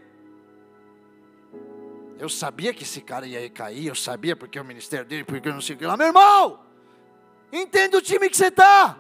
[2.17, 5.53] Eu sabia que esse cara ia cair, eu sabia porque o ministério dele, porque eu
[5.53, 5.97] não sei o que lá.
[5.97, 6.61] Meu irmão,
[7.53, 8.97] entenda o time que você está.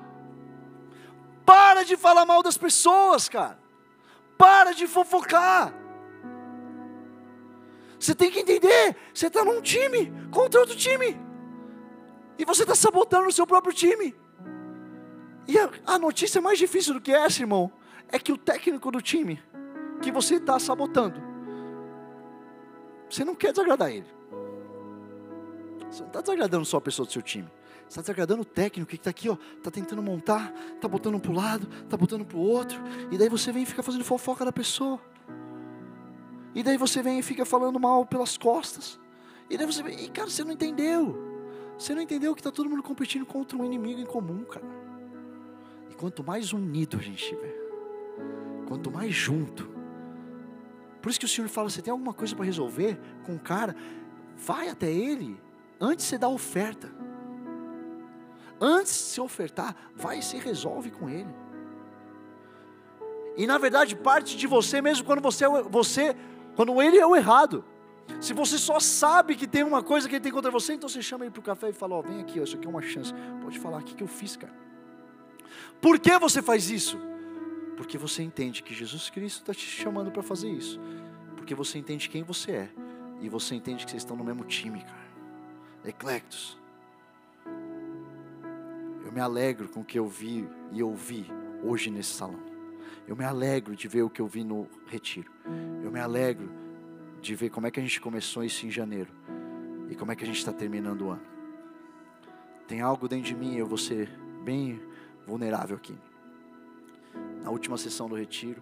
[1.46, 3.58] Para de falar mal das pessoas, cara.
[4.36, 5.72] Para de fofocar.
[7.98, 11.18] Você tem que entender, você está num time contra outro time.
[12.38, 14.14] E você está sabotando o seu próprio time.
[15.46, 17.72] E a, a, notícia mais difícil do que essa, irmão,
[18.08, 19.42] é que o técnico do time
[20.00, 21.20] que você está sabotando,
[23.10, 24.06] você não quer desagradar ele.
[25.90, 27.48] Você não está desagradando só a pessoa do seu time.
[27.88, 31.18] Você está desagradando o técnico que está aqui, ó, está tentando montar, está botando um
[31.18, 32.78] para o lado, está botando para o outro,
[33.10, 35.00] e daí você vem e fica fazendo fofoca da pessoa.
[36.54, 38.98] E daí você vem e fica falando mal pelas costas.
[39.50, 41.16] E daí você vem, e cara, você não entendeu.
[41.78, 44.66] Você não entendeu que está todo mundo competindo contra um inimigo em comum, cara.
[45.90, 47.54] E quanto mais unido a gente estiver,
[48.66, 49.70] quanto mais junto.
[51.00, 53.76] Por isso que o Senhor fala: você tem alguma coisa para resolver com o cara,
[54.36, 55.40] vai até ele
[55.80, 56.92] antes de você dar oferta.
[58.60, 61.32] Antes de se ofertar, vai e se resolve com ele.
[63.36, 66.16] E na verdade, parte de você mesmo quando você, é você
[66.58, 67.64] quando ele é o errado.
[68.20, 71.00] Se você só sabe que tem uma coisa que ele tem contra você, então você
[71.00, 72.68] chama ele para o café e fala: Ó, oh, vem aqui, ó, isso aqui é
[72.68, 73.14] uma chance.
[73.40, 74.52] Pode falar, o que, que eu fiz, cara?
[75.80, 76.98] Por que você faz isso?
[77.76, 80.80] Porque você entende que Jesus Cristo está te chamando para fazer isso.
[81.36, 82.68] Porque você entende quem você é.
[83.20, 85.08] E você entende que vocês estão no mesmo time, cara.
[85.84, 86.58] Eclectos.
[89.06, 91.24] Eu me alegro com o que eu vi e ouvi
[91.62, 92.47] hoje nesse salão.
[93.08, 95.32] Eu me alegro de ver o que eu vi no retiro.
[95.82, 96.50] Eu me alegro
[97.22, 99.10] de ver como é que a gente começou isso em janeiro
[99.88, 101.22] e como é que a gente está terminando o ano.
[102.66, 104.10] Tem algo dentro de mim, eu vou ser
[104.44, 104.78] bem
[105.26, 105.96] vulnerável aqui.
[107.42, 108.60] Na última sessão do retiro,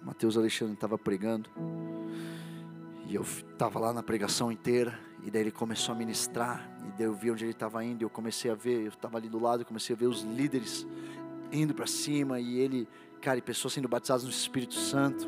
[0.00, 1.50] Mateus Alexandre estava pregando
[3.06, 7.06] e eu estava lá na pregação inteira e daí ele começou a ministrar e daí
[7.06, 9.38] eu vi onde ele estava indo, e eu comecei a ver, eu estava ali do
[9.38, 10.86] lado, comecei a ver os líderes
[11.52, 12.88] indo para cima, e ele,
[13.24, 15.26] cara, e pessoas sendo batizadas no Espírito Santo.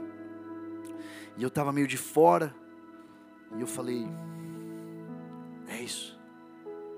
[1.38, 2.54] E eu estava meio de fora,
[3.56, 4.06] e eu falei:
[5.66, 6.18] É isso,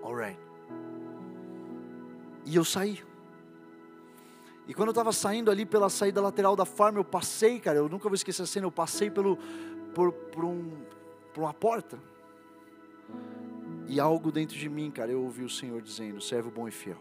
[0.03, 0.39] alright.
[2.45, 3.01] E eu saí.
[4.67, 7.89] E quando eu estava saindo ali pela saída lateral da farm, eu passei, cara, eu
[7.89, 9.39] nunca vou esquecer a cena, eu passei pelo,
[9.95, 10.83] por, por, um,
[11.33, 11.99] por uma porta.
[13.87, 16.99] E algo dentro de mim, cara, eu ouvi o Senhor dizendo: servo bom e fiel.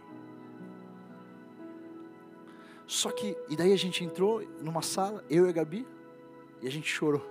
[2.88, 5.85] Só que, e daí a gente entrou numa sala, eu e a Gabi,
[6.61, 7.21] e a gente chorou.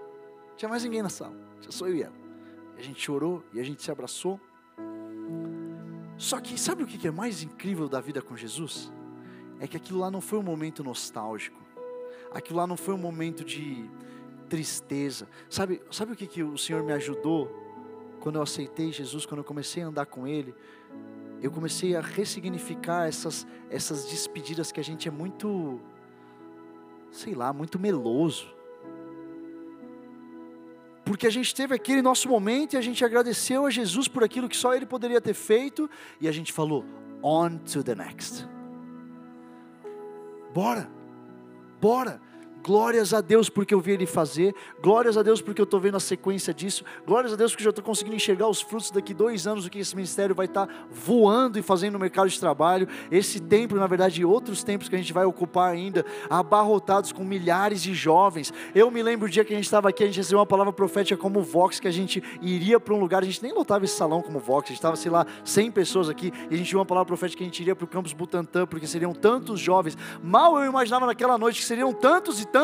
[0.51, 2.15] Não tinha mais ninguém na sala, tinha só eu e ela.
[2.77, 4.39] E a gente chorou e a gente se abraçou.
[6.19, 8.93] Só que sabe o que é mais incrível da vida com Jesus?
[9.59, 11.59] É que aquilo lá não foi um momento nostálgico.
[12.33, 13.89] Aquilo lá não foi um momento de
[14.49, 15.27] tristeza.
[15.49, 17.51] Sabe, sabe o que, que o Senhor me ajudou
[18.21, 20.55] quando eu aceitei Jesus, quando eu comecei a andar com Ele?
[21.47, 25.81] Eu comecei a ressignificar essas, essas despedidas que a gente é muito,
[27.13, 28.53] sei lá, muito meloso.
[31.05, 34.49] Porque a gente teve aquele nosso momento e a gente agradeceu a Jesus por aquilo
[34.49, 35.89] que só Ele poderia ter feito,
[36.21, 36.85] e a gente falou,
[37.23, 38.45] on to the next.
[40.53, 40.91] Bora,
[41.81, 42.21] bora.
[42.67, 44.53] Glórias a Deus porque eu vi Ele fazer.
[44.83, 46.83] Glórias a Deus porque eu estou vendo a sequência disso.
[47.07, 49.71] Glórias a Deus porque eu já estou conseguindo enxergar os frutos daqui dois anos, o
[49.71, 52.89] que esse ministério vai estar tá voando e fazendo no mercado de trabalho.
[53.09, 57.23] Esse templo, na verdade, e outros templos que a gente vai ocupar ainda, abarrotados com
[57.23, 58.53] milhares de jovens.
[58.75, 60.73] Eu me lembro o dia que a gente estava aqui, a gente recebeu uma palavra
[60.73, 63.95] profética como Vox, que a gente iria para um lugar, a gente nem lotava esse
[63.95, 66.81] salão como Vox, a gente estava, sei lá, 100 pessoas aqui, e a gente tinha
[66.81, 69.97] uma palavra profética que a gente iria para o campus Butantã, porque seriam tantos jovens.
[70.21, 72.56] Mal eu imaginava naquela noite que seriam tantos e tantos,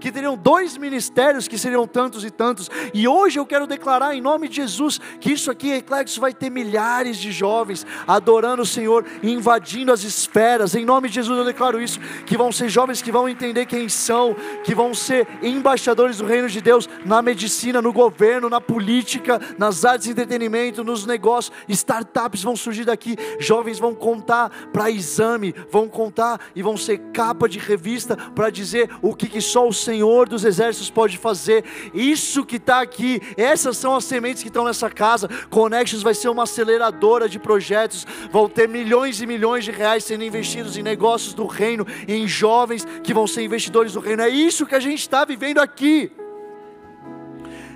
[0.00, 2.70] que teriam dois ministérios que seriam tantos e tantos.
[2.92, 6.50] E hoje eu quero declarar em nome de Jesus que isso aqui, Ecléxio, vai ter
[6.50, 10.74] milhares de jovens adorando o Senhor invadindo as esferas.
[10.74, 13.88] Em nome de Jesus eu declaro isso, que vão ser jovens que vão entender quem
[13.88, 14.34] são,
[14.64, 19.84] que vão ser embaixadores do reino de Deus na medicina, no governo, na política, nas
[19.84, 21.54] artes de entretenimento, nos negócios.
[21.68, 27.48] Startups vão surgir daqui, jovens vão contar para exame, vão contar e vão ser capa
[27.48, 31.64] de revista para dizer o que que só o Senhor dos exércitos pode fazer.
[31.94, 35.28] Isso que está aqui, essas são as sementes que estão nessa casa.
[35.48, 40.22] Connections vai ser uma aceleradora de projetos, vão ter milhões e milhões de reais sendo
[40.22, 44.22] investidos em negócios do reino, em jovens que vão ser investidores do reino.
[44.22, 46.12] É isso que a gente está vivendo aqui.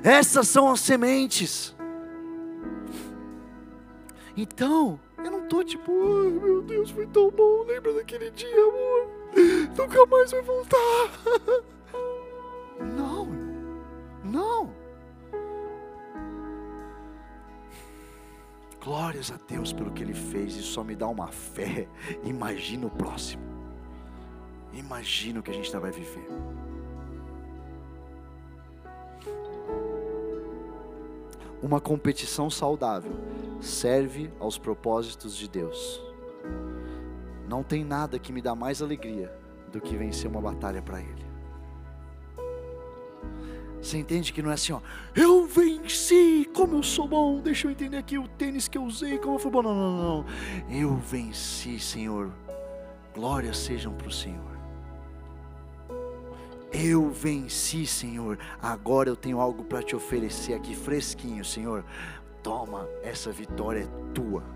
[0.05, 1.75] Essas são as sementes.
[4.37, 9.16] Então, eu não estou tipo, ai meu Deus, foi tão bom, lembra daquele dia, amor?
[9.77, 11.11] Nunca mais vai voltar.
[12.81, 13.27] Não,
[14.25, 14.75] não.
[18.83, 21.89] Glórias a Deus pelo que Ele fez, isso só me dá uma fé.
[22.23, 23.43] Imagina o próximo.
[24.73, 26.27] Imagina o que a gente vai viver.
[31.63, 33.13] Uma competição saudável
[33.61, 36.01] serve aos propósitos de Deus.
[37.49, 39.33] Não tem nada que me dá mais alegria
[39.73, 41.27] do que vencer uma batalha para Ele.
[43.81, 44.81] Você entende que não é assim, ó,
[45.15, 49.17] eu venci, como eu sou bom, deixa eu entender aqui o tênis que eu usei,
[49.19, 49.63] como foi bom.
[49.63, 50.27] Não, não, não.
[50.69, 52.33] Eu venci, Senhor.
[53.15, 54.57] Glórias sejam para o Senhor.
[56.73, 58.39] Eu venci, Senhor.
[58.61, 61.85] Agora eu tenho algo para te oferecer aqui fresquinho, Senhor.
[62.43, 64.56] Toma, essa vitória é tua.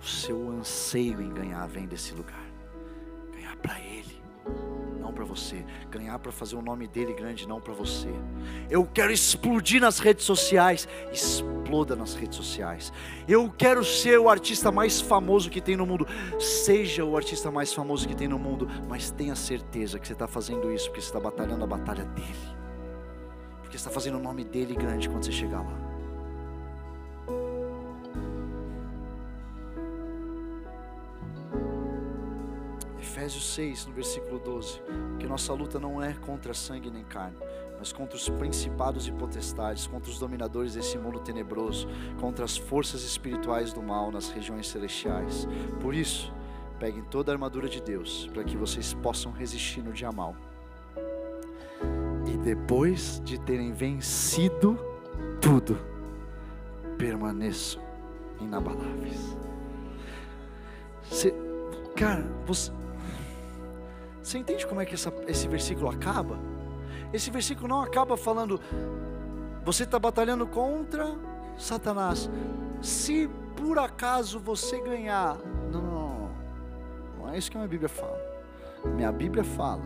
[0.00, 2.46] O seu anseio em ganhar vem desse lugar.
[3.34, 4.22] Ganhar para Ele,
[4.98, 5.64] não para você.
[5.90, 8.08] Ganhar para fazer o nome dele grande, não para você.
[8.70, 10.88] Eu quero explodir nas redes sociais.
[11.12, 12.92] Exploda nas redes sociais.
[13.28, 16.06] Eu quero ser o artista mais famoso que tem no mundo.
[16.38, 20.26] Seja o artista mais famoso que tem no mundo, mas tenha certeza que você está
[20.26, 22.60] fazendo isso porque você está batalhando a batalha dele.
[23.60, 25.89] Porque você está fazendo o nome dele grande quando você chegar lá.
[33.00, 34.82] Efésios 6, no versículo 12,
[35.18, 37.36] que nossa luta não é contra sangue nem carne,
[37.78, 41.88] mas contra os principados e potestades, contra os dominadores desse mundo tenebroso,
[42.20, 45.48] contra as forças espirituais do mal nas regiões celestiais.
[45.80, 46.30] Por isso,
[46.78, 50.36] peguem toda a armadura de Deus, para que vocês possam resistir no dia mal.
[52.26, 54.78] E depois de terem vencido
[55.40, 55.78] tudo,
[56.98, 57.82] permaneçam
[58.38, 59.36] inabaláveis.
[61.08, 61.34] Você,
[61.96, 62.70] cara, você,
[64.22, 66.38] você entende como é que essa, esse versículo acaba?
[67.12, 68.60] Esse versículo não acaba falando,
[69.64, 71.14] você está batalhando contra
[71.56, 72.30] Satanás.
[72.80, 75.36] Se por acaso você ganhar,
[75.70, 76.30] não, não, não,
[77.18, 78.18] não é isso que a minha Bíblia fala.
[78.84, 79.82] Minha Bíblia fala,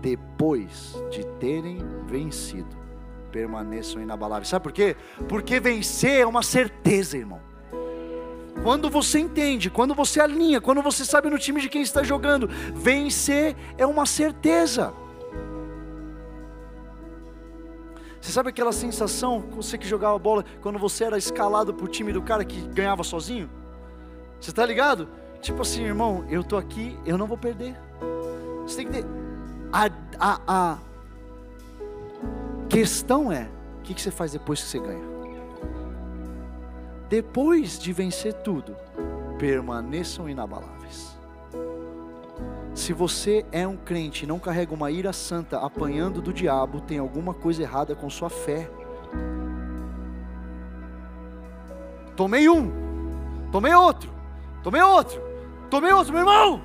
[0.00, 2.76] depois de terem vencido,
[3.32, 4.48] permaneçam inabaláveis.
[4.48, 4.96] Sabe por quê?
[5.28, 7.40] Porque vencer é uma certeza, irmão.
[8.62, 12.48] Quando você entende, quando você alinha, quando você sabe no time de quem está jogando,
[12.74, 14.92] vencer é uma certeza.
[18.20, 22.12] Você sabe aquela sensação, você que jogava bola, quando você era escalado para o time
[22.12, 23.48] do cara que ganhava sozinho?
[24.40, 25.08] Você está ligado?
[25.40, 27.76] Tipo assim, irmão, eu tô aqui, eu não vou perder.
[28.62, 29.06] Você tem que ter.
[29.72, 29.88] A,
[30.18, 30.78] a, a
[32.68, 33.48] questão é:
[33.78, 35.17] o que, que você faz depois que você ganha?
[37.08, 38.76] Depois de vencer tudo,
[39.38, 41.16] permaneçam inabaláveis.
[42.74, 46.98] Se você é um crente e não carrega uma ira santa apanhando do diabo, tem
[46.98, 48.70] alguma coisa errada com sua fé.
[52.14, 52.70] Tomei um,
[53.50, 54.10] tomei outro,
[54.62, 55.20] tomei outro,
[55.70, 56.62] tomei outro, meu irmão.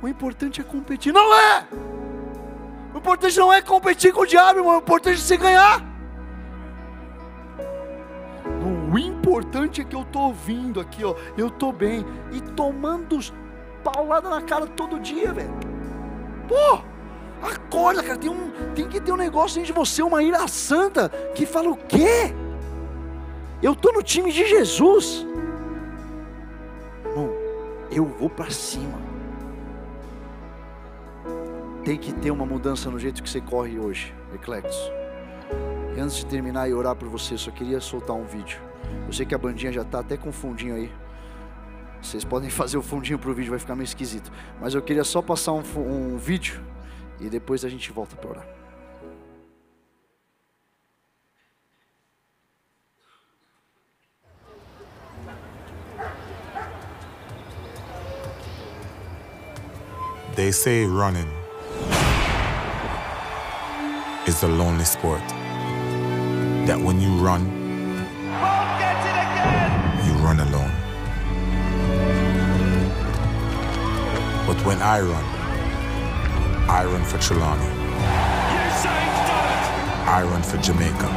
[0.00, 1.66] O importante é competir, não é?
[2.94, 4.76] O importante não é competir com o diabo, irmão.
[4.76, 5.89] O importante é você ganhar.
[9.20, 11.14] Importante é que eu estou ouvindo aqui, ó.
[11.36, 13.18] Eu estou bem e tomando
[13.84, 15.54] paulada na cara todo dia, velho.
[16.48, 16.82] Pô,
[17.46, 18.18] acorda, cara.
[18.18, 21.68] Tem, um, tem que ter um negócio dentro de você, uma ira santa, que fala
[21.68, 22.34] o quê?
[23.62, 25.26] Eu estou no time de Jesus.
[27.04, 27.30] Irmão,
[27.92, 28.98] eu vou para cima.
[31.84, 34.78] Tem que ter uma mudança no jeito que você corre hoje, Eclectos.
[35.94, 38.69] E antes de terminar e orar por você, só queria soltar um vídeo.
[39.06, 40.92] Eu sei que a bandinha já está até com fundinho aí.
[42.00, 44.30] Vocês podem fazer o fundinho para o vídeo, vai ficar meio esquisito.
[44.60, 46.60] Mas eu queria só passar um, um vídeo
[47.20, 48.46] e depois a gente volta para orar.
[60.36, 61.28] They say running
[64.26, 65.20] is a lonely sport.
[66.66, 67.44] That when you run,
[74.50, 75.24] But when I run,
[76.68, 77.70] I run for Trelawney.
[80.10, 81.08] I run for Jamaica.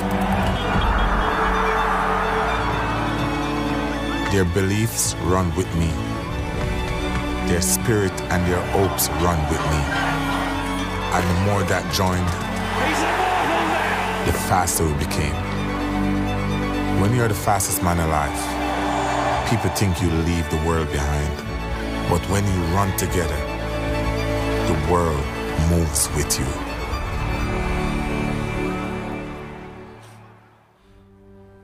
[4.31, 5.89] Their beliefs run with me.
[7.49, 9.81] Their spirit and their hopes run with me.
[11.15, 12.29] And the more that joined,
[14.27, 15.33] the faster we became.
[17.01, 21.42] When you're the fastest man alive, people think you leave the world behind.
[22.09, 23.37] But when you run together,
[24.67, 25.23] the world
[25.69, 26.73] moves with you.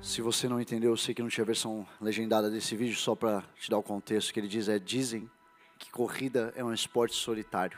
[0.01, 3.43] Se você não entendeu, eu sei que não tinha versão legendada desse vídeo, só para
[3.59, 5.29] te dar o contexto que ele diz é dizem
[5.77, 7.77] que corrida é um esporte solitário,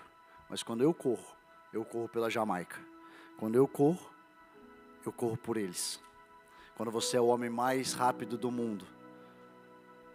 [0.50, 1.26] mas quando eu corro,
[1.74, 2.80] eu corro pela Jamaica.
[3.38, 4.10] Quando eu corro,
[5.06, 6.00] eu corro por eles.
[6.76, 8.86] Quando você é o homem mais rápido do mundo,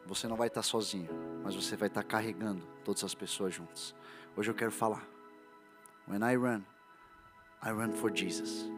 [0.06, 1.08] você não vai estar sozinho,
[1.42, 3.94] mas você vai estar carregando todas as pessoas juntas.
[4.36, 5.06] Hoje eu quero falar.
[6.08, 6.62] When I run,
[7.62, 8.70] I run for Jesus.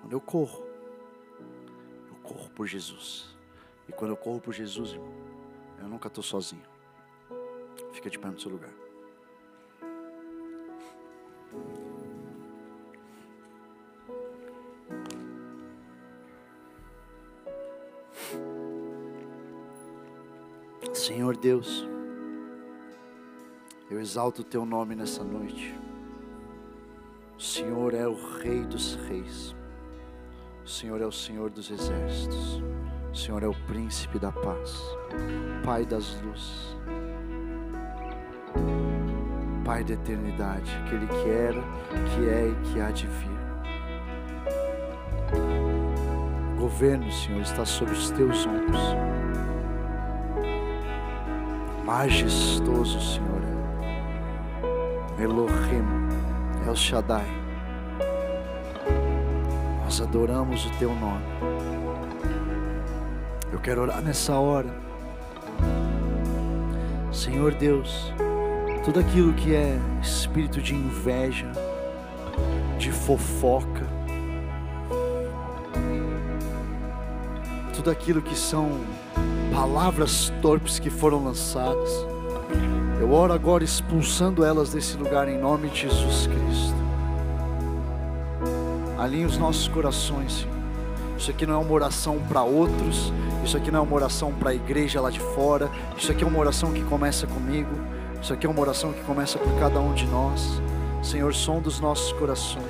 [0.00, 0.66] Quando eu corro,
[2.08, 3.34] eu corro por Jesus.
[3.88, 5.12] E quando eu corro por Jesus, irmão,
[5.78, 6.62] eu nunca estou sozinho.
[7.92, 8.70] Fica de pé no seu lugar.
[21.10, 21.88] Senhor Deus,
[23.90, 25.76] eu exalto o teu nome nessa noite.
[27.36, 29.52] O Senhor é o Rei dos Reis,
[30.64, 32.62] o Senhor é o Senhor dos Exércitos,
[33.12, 34.80] o Senhor é o Príncipe da Paz,
[35.64, 36.76] Pai das luzes,
[39.64, 41.62] Pai da eternidade, aquele que era,
[42.14, 43.40] que é e que há de vir.
[46.54, 48.78] O governo, Senhor, está sobre os teus ombros
[51.90, 53.42] majestoso Senhor.
[55.18, 55.84] Elohim,
[56.64, 57.26] El Shaddai.
[59.82, 61.24] Nós adoramos o Teu nome.
[63.52, 64.72] Eu quero orar nessa hora.
[67.12, 68.14] Senhor Deus,
[68.84, 71.50] tudo aquilo que é espírito de inveja,
[72.78, 73.84] de fofoca,
[77.74, 78.78] tudo aquilo que são
[79.52, 81.90] palavras torpes que foram lançadas.
[83.00, 86.74] Eu oro agora expulsando elas desse lugar em nome de Jesus Cristo.
[88.98, 90.60] Alinhe os nossos corações, Senhor.
[91.16, 93.12] Isso aqui não é uma oração para outros,
[93.44, 96.26] isso aqui não é uma oração para a igreja lá de fora, isso aqui é
[96.26, 97.70] uma oração que começa comigo,
[98.22, 100.60] isso aqui é uma oração que começa por cada um de nós.
[101.02, 102.64] Senhor, som dos nossos corações.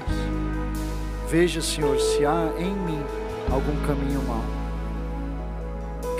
[1.28, 3.02] Veja, Senhor, se há em mim
[3.50, 4.59] algum caminho mau.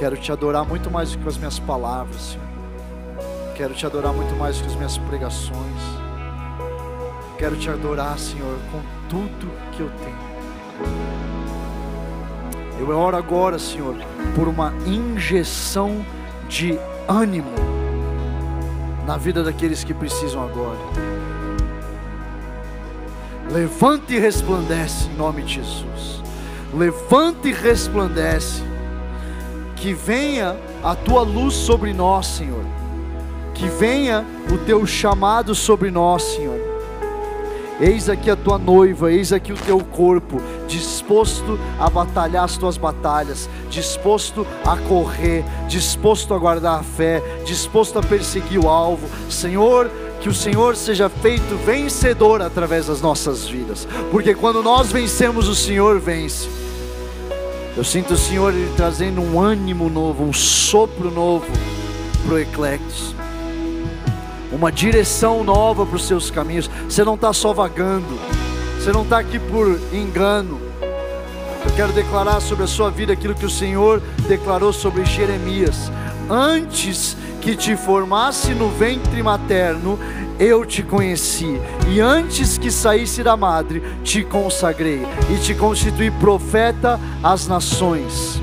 [0.00, 2.46] Quero te adorar muito mais do que as minhas palavras, Senhor.
[3.54, 5.82] Quero te adorar muito mais do que as minhas pregações.
[7.36, 10.16] Quero te adorar, Senhor, com tudo que eu tenho.
[12.78, 13.94] Eu oro agora, Senhor,
[14.34, 16.02] por uma injeção
[16.48, 17.52] de ânimo
[19.06, 20.78] na vida daqueles que precisam agora.
[23.52, 26.22] Levante e resplandece em nome de Jesus.
[26.72, 28.69] Levante e resplandece.
[29.80, 32.64] Que venha a tua luz sobre nós, Senhor.
[33.54, 36.60] Que venha o teu chamado sobre nós, Senhor.
[37.80, 40.38] Eis aqui a tua noiva, eis aqui o teu corpo,
[40.68, 47.98] disposto a batalhar as tuas batalhas, disposto a correr, disposto a guardar a fé, disposto
[47.98, 49.08] a perseguir o alvo.
[49.30, 49.90] Senhor,
[50.20, 55.54] que o Senhor seja feito vencedor através das nossas vidas, porque quando nós vencemos, o
[55.54, 56.69] Senhor vence.
[57.76, 61.46] Eu sinto o Senhor ele trazendo um ânimo novo, um sopro novo
[62.26, 63.14] para o Eclectos,
[64.52, 66.68] uma direção nova para os seus caminhos.
[66.88, 68.18] Você não está só vagando,
[68.78, 70.60] você não está aqui por engano.
[71.64, 75.90] Eu quero declarar sobre a sua vida aquilo que o Senhor declarou sobre Jeremias.
[76.30, 79.98] Antes que te formasse no ventre materno,
[80.38, 87.00] eu te conheci, e antes que saísse da madre, te consagrei e te constituí profeta
[87.20, 88.40] às nações.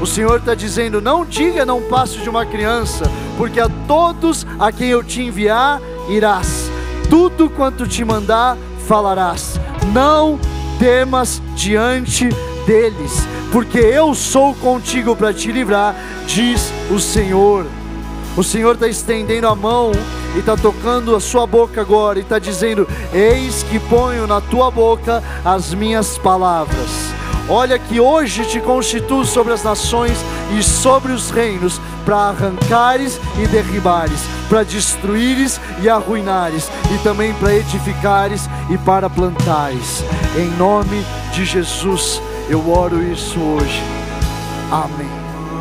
[0.00, 3.04] O Senhor está dizendo: não diga, não passo de uma criança,
[3.36, 6.68] porque a todos a quem eu te enviar, irás,
[7.08, 9.60] tudo quanto te mandar, falarás.
[9.92, 10.38] Não
[10.78, 12.28] temas diante
[12.68, 15.96] deles, porque eu sou contigo para te livrar,
[16.26, 17.64] diz o Senhor.
[18.36, 19.90] O Senhor está estendendo a mão
[20.36, 24.70] e está tocando a sua boca agora e está dizendo: Eis que ponho na tua
[24.70, 26.90] boca as minhas palavras.
[27.48, 30.18] Olha que hoje te constituo sobre as nações
[30.56, 34.20] e sobre os reinos, para arrancares e derribares,
[34.50, 40.04] para destruires e arruinares, e também para edificares e para plantares.
[40.36, 43.82] Em nome de Jesus, eu oro isso hoje.
[44.70, 45.17] Amém.